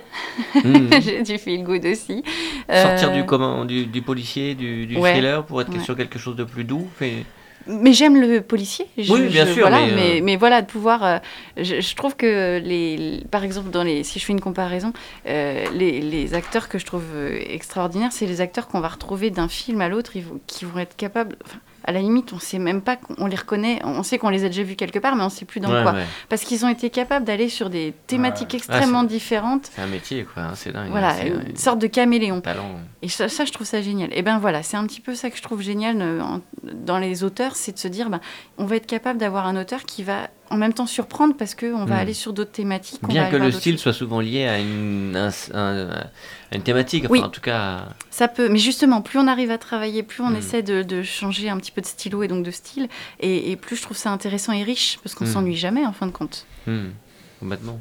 [0.55, 2.23] hmm, j'ai du feel good aussi.
[2.71, 5.13] Sortir Euh, du, comment, du, du policier, du, du ouais.
[5.13, 5.81] thriller pour être Ouais.
[5.85, 7.25] sur quelque chose de plus doux fait-
[7.67, 8.87] Mais j'aime le policier.
[8.99, 11.05] Je- Oui, bien je- sûr, Voilà, mais, mais, euh, mais voilà, de pouvoir.
[11.05, 11.19] euh,
[11.57, 14.93] je, je trouve que, les, par exemple, dans les, si je fais une comparaison,
[15.27, 17.05] euh, les, les acteurs que je trouve
[17.49, 20.13] extraordinaires, c'est les acteurs qu'on va retrouver d'un film à l'autre,
[20.47, 21.37] qui vont être capables.
[21.45, 23.81] enfin, à la limite, on sait même pas qu'on les reconnaît.
[23.85, 25.83] On sait qu'on les a déjà vus quelque part, mais on sait plus dans Ouais,
[25.83, 25.93] quoi.
[25.93, 26.05] ouais.
[26.29, 28.57] Parce qu'ils ont été capables d'aller sur des thématiques Ouais.
[28.59, 29.71] extrêmement Ah, c'est- différentes.
[29.75, 30.43] C'est un métier, quoi.
[30.45, 30.91] hein, c'est dingue.
[30.91, 32.41] Voilà, une un sorte de caméléon.
[32.41, 32.71] talent.
[33.03, 34.11] Et ça, ça, je trouve ça génial.
[34.13, 36.21] Et ben voilà, c'est un petit peu ça que je trouve génial euh,
[36.73, 38.21] dans les auteurs, c'est de se dire, ben,
[38.59, 41.85] on va être capable d'avoir un auteur qui va en même temps surprendre parce qu'on
[41.85, 41.99] va Hmm.
[41.99, 43.01] aller sur d'autres thématiques.
[43.09, 45.89] Bien que le style soit souvent lié à une, un- un-
[46.51, 47.21] à une thématique, enfin Oui.
[47.21, 47.87] en tout cas.
[48.11, 50.37] Ça peut, mais justement, plus on arrive à travailler, plus on Hmm.
[50.37, 52.89] essaie de, de changer un petit peu de stylo et donc de style,
[53.21, 55.33] et, et plus je trouve ça intéressant et riche parce qu'on Hmm.
[55.33, 56.47] s'ennuie jamais en fin de compte.
[57.41, 57.81] complètement.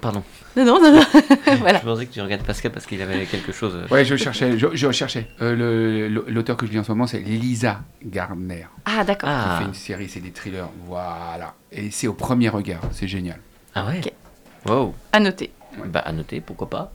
[0.00, 0.22] Pardon.
[0.56, 1.02] Non, non, non, non.
[1.58, 1.78] voilà.
[1.78, 3.76] Je pensais que tu regardes Pascal parce qu'il avait quelque chose.
[3.90, 5.28] Ouais, je cherchais, je, je cherchais.
[5.40, 8.66] Euh, le- l'auteur que je lis en ce moment, c'est Lisa Gardner.
[8.84, 9.28] Ah, d'accord.
[9.28, 10.68] qui Ah, fait une série, c'est des thrillers.
[10.86, 11.54] Voilà.
[11.72, 13.38] Et c'est au premier regard, c'est génial.
[13.74, 14.00] ah ouais.
[14.04, 14.12] Ok.
[14.70, 14.94] Wow.
[15.12, 15.50] À noter.
[15.86, 16.92] Bah à noter, pourquoi pas.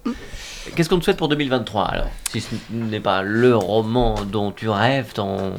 [0.75, 2.09] Qu'est-ce qu'on te souhaite pour 2023 alors?
[2.31, 5.53] Si ce n'est pas le roman dont tu rêves, ton.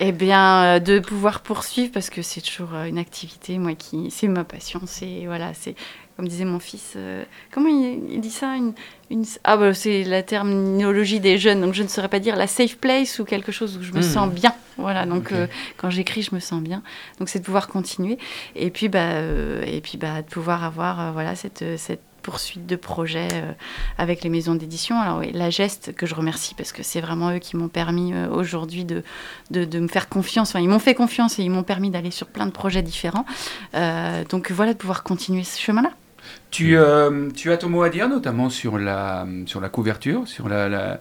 [0.00, 4.10] Eh bien, euh, de pouvoir poursuivre parce que c'est toujours euh, une activité, moi qui,
[4.10, 4.80] c'est ma passion.
[4.86, 5.76] C'est voilà, c'est
[6.16, 8.72] comme disait mon fils, euh, comment il, il dit ça une,
[9.10, 12.46] une- Ah, bah, c'est la terminologie des jeunes, donc je ne saurais pas dire la
[12.46, 14.02] safe place ou quelque chose où je me Hmm.
[14.02, 14.54] sens bien.
[14.78, 15.46] Voilà, donc euh,
[15.76, 16.82] quand j'écris, je me sens bien.
[17.18, 18.18] Donc c'est de pouvoir continuer.
[18.56, 22.76] Et puis, bah, euh, et puis bah, de pouvoir avoir voilà, cette, cette poursuite de
[22.76, 23.50] projet euh,
[23.98, 24.98] avec les maisons d'édition.
[25.00, 28.14] Alors oui, la geste que je remercie parce que c'est vraiment eux qui m'ont permis
[28.30, 29.02] aujourd'hui de,
[29.50, 30.50] de, de me faire confiance.
[30.50, 33.26] Enfin, ils m'ont fait confiance et ils m'ont permis d'aller sur plein de projets différents.
[33.74, 35.90] Euh, donc voilà, de pouvoir continuer ce chemin-là.
[36.50, 40.48] Tu, euh, tu as ton mot à dire, notamment sur la, sur la couverture, sur
[40.48, 41.00] la, la,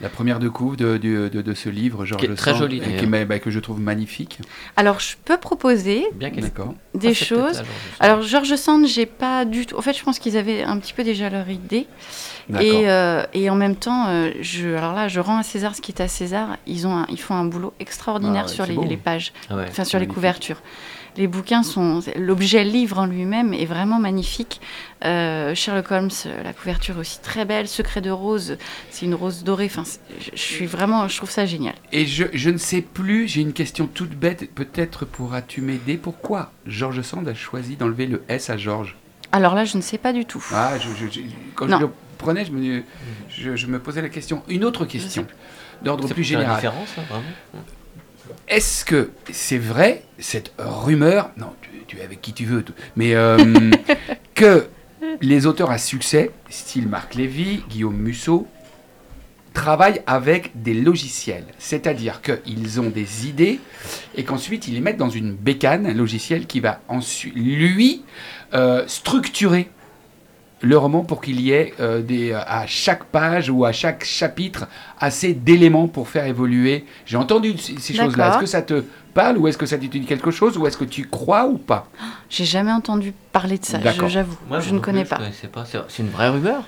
[0.00, 2.60] la première de couve de, de, de- de ce livre, Georges Qui est très Sand,
[2.60, 4.38] joli, qui bah, que je trouve magnifique.
[4.76, 6.30] Alors je peux proposer Bien
[6.94, 7.38] des Ah, choses.
[7.58, 7.66] là, Sand.
[8.00, 9.76] Alors Georges Sand, j'ai pas du tout.
[9.76, 11.86] En fait, je pense qu'ils avaient un petit peu déjà leur idée.
[12.60, 15.82] Et, euh, et en même temps, euh, je, alors là, je rends à César ce
[15.82, 16.56] qui est à César.
[16.66, 19.66] Ils, ont un- ils font un boulot extraordinaire Ah ouais, sur les, pages, Ah ouais.
[19.68, 20.62] enfin sur les couvertures.
[21.18, 22.00] Les bouquins sont.
[22.16, 24.60] L'objet livre en lui-même est vraiment magnifique.
[25.04, 27.66] Euh, Sherlock Holmes, euh, la couverture est aussi très belle.
[27.68, 28.56] Secret de rose,
[28.90, 29.66] c'est une rose dorée.
[29.66, 29.82] Enfin,
[30.20, 31.08] je, je suis vraiment.
[31.08, 31.74] Je trouve ça génial.
[31.92, 35.96] Et je, je ne sais plus, j'ai une question toute bête, peut-être pourras-tu m'aider?
[35.96, 38.96] Pourquoi Georges Sand a choisi d'enlever le S à Georges?
[39.32, 40.42] Alors là, je ne sais pas du tout.
[40.54, 41.20] Ah, je, je- je-
[41.54, 41.78] quand Non.
[41.78, 42.82] je le prenais, je me,
[43.28, 44.42] je, je me posais la question.
[44.48, 45.26] Une autre question,
[45.82, 46.60] d'ordre C'est plus faire la général.
[46.60, 47.64] différence, hein, vraiment.
[48.48, 52.64] Est-ce que c'est vrai, cette rumeur, non, tu, tu es avec qui tu veux,
[52.96, 53.70] mais euh,
[54.34, 54.68] que
[55.20, 58.46] les auteurs à succès, style Marc Lévy, Guillaume Musso,
[59.54, 61.46] travaillent avec des logiciels.
[61.58, 63.58] C'est-à-dire qu'ils ont des idées
[64.14, 68.04] et qu'ensuite ils les mettent dans une bécane, un logiciel qui va ensuite, lui,
[68.54, 69.68] euh, structurer
[70.60, 74.66] le roman pour qu'il y ait euh, des, à chaque page ou à chaque chapitre
[74.98, 76.84] assez d'éléments pour faire évoluer.
[77.06, 78.30] J'ai entendu ces, choses-là.
[78.30, 78.82] Est-ce que ça te
[79.14, 81.58] parle ou est-ce que ça te dit quelque chose ou est-ce que tu crois ou
[81.58, 81.88] pas?
[82.28, 83.78] J'ai jamais entendu parler de ça.
[83.80, 85.20] Je- J'avoue, Moi, je ne connais plus, pas.
[85.52, 85.64] Pas.
[85.88, 86.62] C'est une vraie rumeur.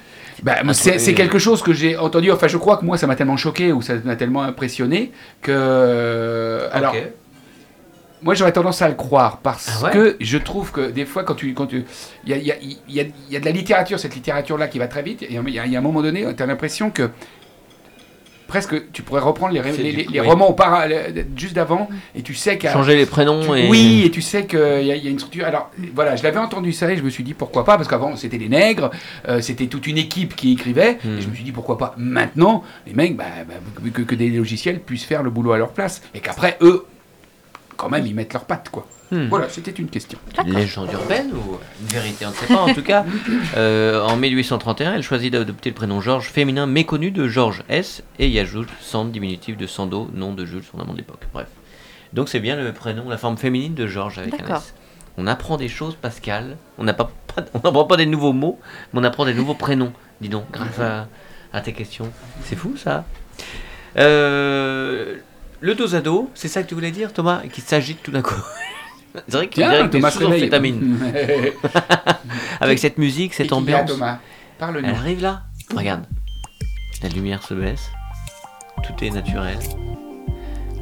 [0.65, 2.31] Moi, c'est quelque chose que j'ai entendu.
[2.33, 5.13] Enfin, je crois que moi, ça m'a tellement choqué ou ça m'a tellement impressionné
[5.43, 6.69] que.
[6.73, 7.03] Alors, Ok.
[8.23, 11.25] Moi, j'aurais tendance à le croire parce Ah ouais que je trouve que des fois,
[11.25, 11.85] quand tu, quand tu,
[12.25, 13.99] il y a, il y a- il y a- il y a de la littérature,
[13.99, 15.23] cette littérature-là qui va très vite.
[15.23, 17.09] Et il y a, il un moment donné, tu as l'impression que
[18.47, 20.27] presque, tu pourrais reprendre les, les, du- les- les oui.
[20.27, 20.53] romans
[21.37, 23.69] juste d'avant, et tu sais qu'à Changer les prénoms tu- et.
[23.71, 25.47] Oui, et tu sais qu'il y, a- il y a une structure.
[25.47, 28.17] Alors voilà, je l'avais entendu ça et je me suis dit pourquoi pas, parce qu'avant
[28.17, 28.91] c'était les nègres,
[29.29, 30.99] euh, c'était toute une équipe qui écrivait.
[31.05, 31.19] Hmm.
[31.19, 33.55] Et je me suis dit pourquoi pas maintenant, les mecs, bah, bah,
[33.95, 36.03] que, que des logiciels puissent faire le boulot à leur place.
[36.15, 36.85] Et qu'après, eux,
[37.81, 38.87] quand même, ils mettent leurs pattes, quoi.
[39.11, 39.27] Hmm.
[39.29, 40.19] Voilà, c'était une question.
[40.47, 42.61] Légende urbaine ou une vérité, on ne sait pas.
[42.61, 43.05] En tout cas,
[43.57, 48.03] euh, en 1831, elle choisit d'adopter le prénom Georges féminin méconnu de Georges S.
[48.19, 51.27] Et y ajoute Sand, diminutif de Sando, nom de Jules, son amant de l'époque.
[51.33, 51.49] Bref.
[52.13, 54.57] Donc c'est bien le prénom, la forme féminine de Georges avec un.
[54.57, 54.75] S.
[55.17, 56.57] On apprend des choses, Pascal.
[56.79, 57.11] On n'a pas,
[57.55, 58.61] on n'apprend pas des nouveaux mots,
[58.93, 59.93] mais on apprend des nouveaux prénoms.
[60.21, 61.09] Dis donc, grâce à,
[61.53, 62.13] à tes questions.
[62.45, 63.05] C'est fou ça.
[63.97, 65.17] Euh,
[65.61, 68.23] le dos à dos, c'est ça que tu voulais dire, Thomas, qui s'agite tout d'un
[68.23, 68.35] coup.
[69.27, 70.43] C'est vrai qu'il dirait Tiens, que Thomas sous réveille.
[70.43, 70.97] amphétamine.
[72.61, 73.91] Avec cette musique, Et cette ambiance.
[73.91, 74.19] Thomas,
[74.57, 74.89] parle-nous.
[74.89, 75.43] Elle arrive là.
[75.75, 76.05] Regarde.
[77.03, 77.91] La lumière se baisse.
[78.85, 79.59] Tout est naturel.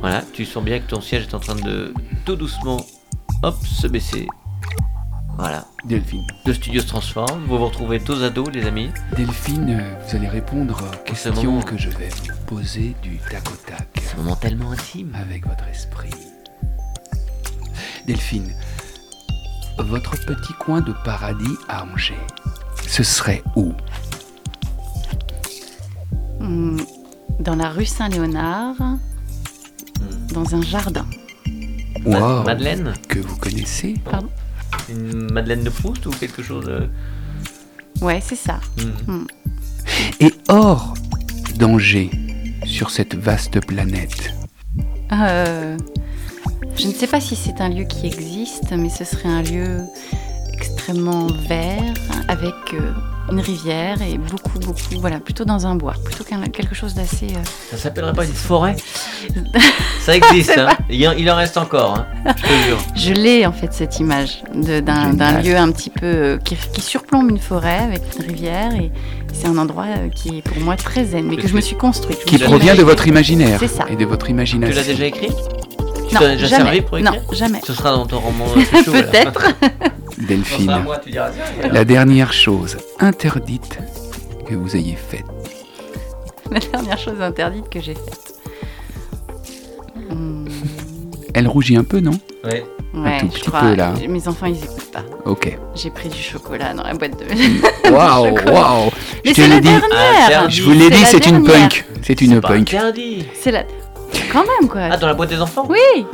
[0.01, 1.95] Voilà, tu sens bien que ton siège est en train de
[2.27, 2.85] tout doucement,
[3.43, 4.27] hop, se baisser.
[5.39, 5.65] Voilà.
[5.85, 6.27] Delphine.
[6.47, 7.45] Le studio se transforme.
[7.47, 8.91] Vous vous retrouvez dos à dos, les amis.
[9.17, 13.55] Delphine, vous allez répondre aux questions moment- que je vais vous poser du tac au
[13.69, 13.87] tac.
[14.03, 15.13] C'est un moment tellement intime.
[15.15, 16.11] avec votre esprit.
[18.07, 18.53] Delphine,
[19.79, 22.17] votre petit coin de paradis à Angers,
[22.89, 23.73] ce serait où?
[26.41, 26.81] Hum,
[27.41, 28.75] Dans la rue Saint-Léonard,
[30.33, 31.07] dans un jardin.
[32.05, 33.95] Wow, Madeleine que vous connaissez?
[34.89, 36.87] Une Madeleine de Proust ou quelque chose euh,
[38.01, 38.61] Ouais, c'est ça.
[39.07, 39.25] hmm.
[40.21, 40.95] Et hors
[41.57, 42.11] d'Angers,
[42.65, 44.33] sur cette vaste planète,
[45.13, 45.77] Euh,
[46.77, 49.81] je ne sais pas si c'est un lieu qui existe, mais ce serait un lieu
[50.53, 51.95] extrêmement vert,
[52.29, 52.93] avec euh,
[53.31, 57.27] une rivière et beaucoup, beaucoup, voilà, plutôt dans un bois, plutôt qu'un quelque chose d'assez...
[57.27, 57.39] euh,
[57.71, 58.77] Ça s'appellerait pas une forêt
[60.05, 60.69] Ça existe, hein.
[60.89, 62.07] il, en, il en reste encore, hein.
[62.37, 62.79] je te jure.
[62.97, 67.31] Je l'ai en fait cette image d'un lieu un petit peu euh, qui, qui surplombe
[67.31, 68.91] une forêt avec une rivière et
[69.33, 71.77] c'est un endroit euh, qui est pour moi très zen, mais que je me suis
[71.77, 72.25] construite.
[72.25, 73.85] qui provient de votre imaginaire C'est ça.
[73.91, 74.77] et de votre Tu imagination.
[74.77, 75.29] l'as déjà écrit?
[76.09, 76.65] Tu Non, as déjà jamais.
[76.65, 77.13] servi pour écrire?
[77.13, 77.61] Non, jamais.
[77.67, 78.47] Ce sera dans ton roman.
[78.87, 79.49] Peut-être.
[80.27, 81.71] Delphine, moi, tu diras tiens.
[81.71, 83.79] la dernière chose interdite
[84.47, 85.25] que vous ayez faite.
[86.51, 88.35] La dernière chose interdite que j'ai faite.
[90.11, 90.47] Hmm,
[91.35, 92.13] Elle rougit un peu, non?
[92.45, 92.65] Ouais.
[92.95, 93.61] Ouais, tout je petit crois.
[93.61, 93.93] peu, là.
[94.09, 95.05] Mes enfants, ils écoutent pas.
[95.27, 95.57] Ok.
[95.75, 97.91] J'ai pris du chocolat dans la boîte de.
[97.93, 98.91] Waouh, waouh.
[98.91, 99.69] Je Mais te c'est la l'ai dit.
[99.69, 99.81] Ah,
[100.31, 100.51] dernière.
[100.51, 101.69] Je vous l'ai C'est dit, la c'est une dernière.
[101.69, 101.85] punk.
[102.03, 102.75] C'est une punk.
[102.75, 103.27] interdit.
[103.39, 103.65] C'est la.
[104.33, 104.81] Quand même quoi.
[104.91, 105.67] Ah, dans la boîte des enfants?
[105.69, 106.07] Oui.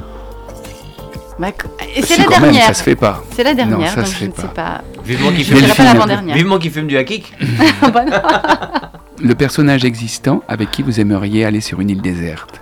[1.38, 1.48] Bah,
[1.96, 2.66] et c'est la dernière.
[2.66, 3.22] ça se fait pas.
[3.32, 4.48] C'est la dernière, Non, ça donc se je fait ne sais pas.
[4.48, 4.84] pas.
[5.04, 6.32] Vivement qu'il Je fume.
[6.32, 7.32] Vivement du hakik.
[7.92, 8.12] Bah non.
[9.22, 12.60] Le personnage existant avec qui vous aimeriez aller sur une île déserte.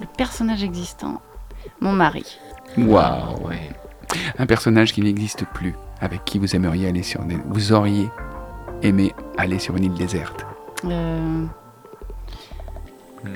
[0.00, 1.20] Le personnage existant,
[1.80, 2.24] mon mari.
[2.78, 3.46] Waouh.
[3.46, 3.70] ouais.
[4.38, 7.40] Un personnage qui n'existe plus avec qui vous aimeriez aller sur une...
[7.48, 8.08] Vous auriez
[8.82, 10.46] aimé aller sur une île déserte.
[10.84, 11.44] Euh...
[13.22, 13.28] Hmm.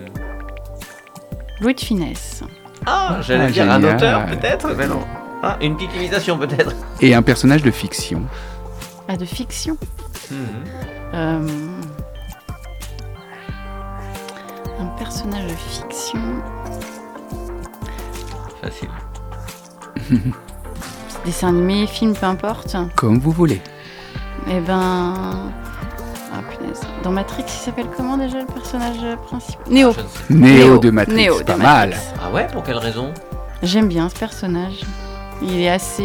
[1.61, 2.43] Louis de Finesse.
[2.87, 5.01] Ah, j'allais Ah, dire un auteur peut-être, mais non.
[5.43, 6.72] Ah, une petite imitation peut-être.
[7.01, 8.22] Et un personnage de fiction.
[9.09, 9.76] Ah, de fiction.
[10.30, 10.39] Mhm.
[11.14, 11.49] Euh,
[14.80, 16.18] Un personnage de fiction.
[18.62, 18.89] Facile.
[21.24, 22.76] Dessin animé, film, peu importe.
[22.97, 23.61] Comme vous voulez.
[24.51, 25.14] Eh ben.
[26.32, 26.80] Ah punaise.
[27.03, 29.62] Dans Matrix, il s'appelle comment déjà le personnage principal?
[29.72, 29.93] Néo.
[29.93, 30.01] Sais.
[30.30, 30.78] Néo, Néo.
[30.78, 31.14] de Matrix.
[31.16, 31.62] Néo de pas Matrix.
[31.91, 31.97] mal.
[32.35, 33.14] Ouais, pour quelle raison
[33.62, 34.80] J'aime bien ce personnage.
[35.41, 36.03] Il est assez.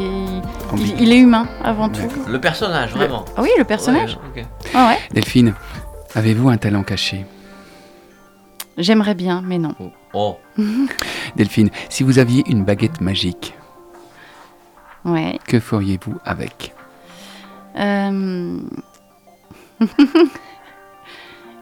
[0.78, 2.08] Il, il est humain avant tout.
[2.28, 3.26] Le personnage, vraiment.
[3.36, 4.20] Ah oui, le personnage.
[4.36, 4.46] Ouais.
[4.76, 5.00] Ah ouais.
[5.12, 5.56] Delphine,
[6.14, 7.26] avez-vous un talent caché
[8.78, 9.74] J'aimerais bien, mais non.
[10.14, 10.38] Oh,
[11.36, 13.56] Delphine, si vous aviez une baguette magique,
[15.06, 15.40] Ouais.
[15.48, 16.76] que feriez-vous avec?
[17.76, 18.60] Euh,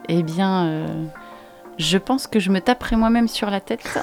[0.10, 1.06] eh bien, euh,
[1.78, 3.98] je pense que je me taperai moi-même sur la tête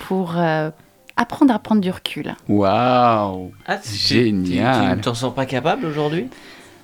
[0.00, 0.70] pour euh,
[1.16, 2.34] apprendre à prendre du recul.
[2.48, 4.90] Waouh Ah, Génial.
[4.92, 6.28] Tu ne t'en sens pas capable aujourd'hui?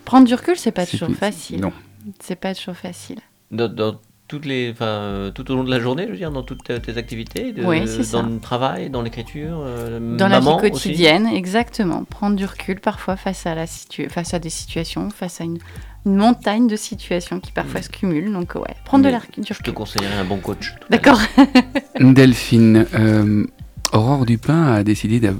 [0.05, 1.61] Prendre du recul, c'est pas toujours facile.
[1.61, 1.73] Non.
[2.21, 3.19] C'est pas toujours facile.
[3.51, 3.97] dans, dans
[4.29, 6.64] toutes les, enfin, euh, tout au long de la journée, je veux dire, dans toutes
[6.83, 8.29] tes activités, de- Oui, c'est dans ça.
[8.29, 10.89] le travail, dans l'écriture, euh, Dans maman la vie aussi?
[10.89, 12.05] quotidienne, exactement.
[12.05, 15.59] Prendre du recul parfois face à, la situ- face à des situations, face à une,
[16.07, 18.33] une montagne de situations qui parfois se cumulent.
[18.33, 19.75] Donc, ouais, prendre de Mais la, du Je te recul.
[19.75, 20.75] conseillerais un bon coach.
[20.89, 21.21] D'accord.
[22.01, 23.45] Delphine, euh,
[23.93, 25.35] Aurore Dupin a décidé de,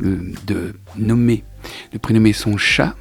[0.47, 1.45] de nommer,
[1.93, 2.95] de prénommer son chat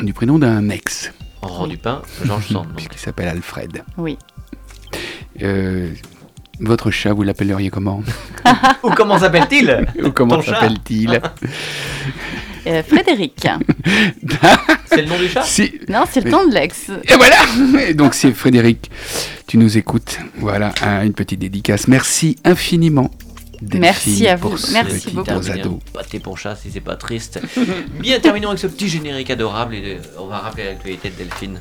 [0.00, 1.12] du prénom d'un ex.
[1.42, 2.66] Aurore Dupin, Georges Sand.
[2.66, 2.74] donc.
[2.76, 3.82] puisqu'il s'appelle Alfred.
[3.96, 4.18] Oui.
[5.42, 5.92] Euh,
[6.60, 8.02] votre chat, vous l'appelleriez comment?
[8.82, 9.86] Ou comment s'appelle-t-il?
[10.04, 11.20] Ou comment Ton chat s'appelle-t-il?
[12.66, 13.36] Euh, Frédéric.
[14.86, 16.90] C'est le nom du chat Si, non, c'est le temps de l'ex.
[16.90, 17.36] Et voilà
[17.88, 18.90] Et Donc c'est Frédéric,
[19.46, 20.18] tu nous écoutes.
[20.38, 21.86] Voilà, un- une petite dédicace.
[21.88, 23.10] Merci infiniment.
[23.62, 24.56] Delphine, Merci à vous.
[24.72, 25.78] Merci beaucoup.
[25.92, 27.40] Pâté pour chat si c'est pas triste.
[28.00, 31.60] Bien, terminons avec ce petit générique adorable et euh, on va rappeler l'actualité de Delphine.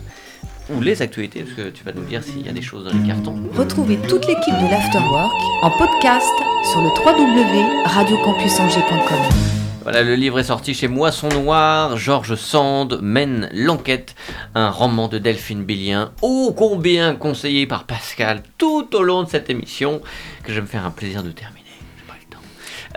[0.74, 2.93] Ou les actualités, parce que tu vas nous dire s'il y a des choses dans
[2.97, 3.36] les cartons.
[3.56, 5.34] Retrouvez toute l'équipe de l'Afterwork
[5.64, 6.30] en podcast
[6.72, 9.59] sur le www.radiocampusangers.com.
[9.92, 11.98] Voilà, le livre est sorti chez Moisson Noir.
[11.98, 14.14] Georges Sand mène l'enquête.
[14.54, 19.50] Un roman de Delphine Billien, ô combien conseillé par Pascal tout au long de cette
[19.50, 20.00] émission,
[20.44, 21.66] que je vais me faire un plaisir de terminer.
[21.98, 22.42] J'ai pas le temps.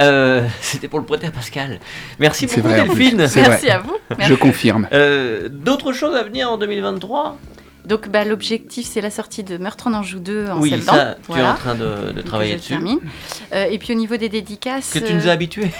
[0.01, 1.81] Euh, C'était pour le prêter à Pascal.
[2.19, 2.85] Merci beaucoup vrai.
[2.85, 3.17] Delphine.
[3.17, 3.71] Merci vrai.
[3.71, 3.97] à vous.
[4.21, 4.87] Je confirme.
[4.93, 7.39] Euh, D'autres choses à venir en 2023
[7.87, 10.99] Donc bah, l'objectif c'est la sortie de Meurtre en Anjou 2 en Oui, septembre.
[10.99, 12.75] ça, tu es en train de, travailler dessus.
[13.55, 15.71] Euh, et puis au niveau des dédicaces, Que tu nous as habitués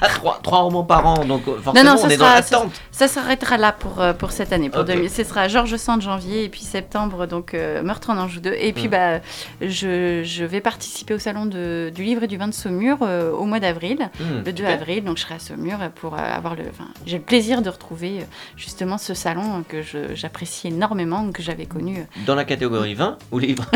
[0.16, 2.72] trois, trois romans par an, donc euh, non, forcément ça on est dans l'attente.
[2.90, 4.68] ça s'arrêtera là pour, euh, pour cette année.
[4.70, 4.88] Pour Ok.
[4.88, 5.10] 2000.
[5.10, 8.54] Ce sera Georges Sand janvier et puis septembre donc euh, Meurtre en Anjou 2.
[8.58, 8.90] Et puis Mm.
[8.90, 9.20] bah
[9.60, 13.30] je, je vais participer au salon de- du livre et du vin de Saumur euh,
[13.32, 14.70] au mois d'avril, Hmm, le 2 super.
[14.72, 15.04] avril.
[15.04, 16.64] Donc je serai à Saumur pour avoir le.
[17.06, 18.20] J'ai le plaisir de retrouver
[18.56, 19.78] justement ce salon que
[20.14, 22.04] j'apprécie énormément que j'avais connu.
[22.26, 23.64] Dans la catégorie vin ou livre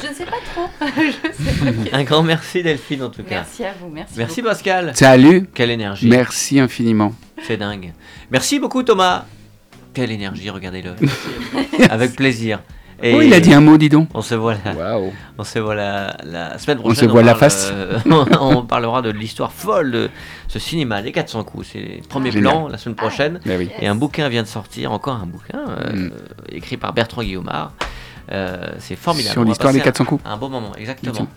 [0.00, 0.68] Je ne sais pas trop.
[0.96, 1.10] Je
[1.44, 1.96] sais pas.
[1.96, 3.36] Un grand merci Delphine en tout cas.
[3.36, 3.87] Merci à vous.
[3.92, 4.14] Merci.
[4.16, 4.54] Merci beaucoup.
[4.54, 4.92] Pascal.
[4.94, 6.08] Salut Quelle énergie.
[6.08, 7.12] Merci infiniment.
[7.46, 7.92] C'est dingue.
[8.30, 9.24] Merci beaucoup Thomas.
[9.94, 10.94] Quelle énergie, regardez-le.
[11.90, 12.60] Avec plaisir.
[13.02, 14.08] Et Oh, il a dit un mot, dis donc.
[14.12, 15.12] On se voit la, Waouh.
[15.38, 17.04] on se voit la, la semaine On prochaine.
[17.04, 17.70] se voit la parle, face.
[17.72, 17.98] euh,
[18.40, 20.10] on parlera de l'histoire folle de
[20.48, 21.68] ce cinéma, les 400 coups.
[21.72, 22.52] C'est les premiers Génial.
[22.52, 23.40] plans la semaine prochaine.
[23.46, 23.70] Oui.
[23.80, 26.10] Et un bouquin vient de sortir, encore un bouquin, euh, Mm.
[26.50, 27.72] écrit par Bertrand Guillaumard.
[28.32, 29.32] Euh, c'est formidable.
[29.32, 30.22] Sur On l'histoire des passer 400 coups.
[30.26, 31.28] Un, un bon moment, exactement.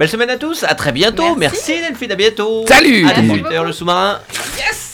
[0.00, 1.36] Belle semaine à tous, à très bientôt.
[1.36, 1.72] Merci.
[1.72, 2.64] Merci, Delphine, à bientôt.
[2.66, 3.38] Salut À tout le monde.
[3.40, 4.18] 18h le sous-marin.
[4.56, 4.89] Yes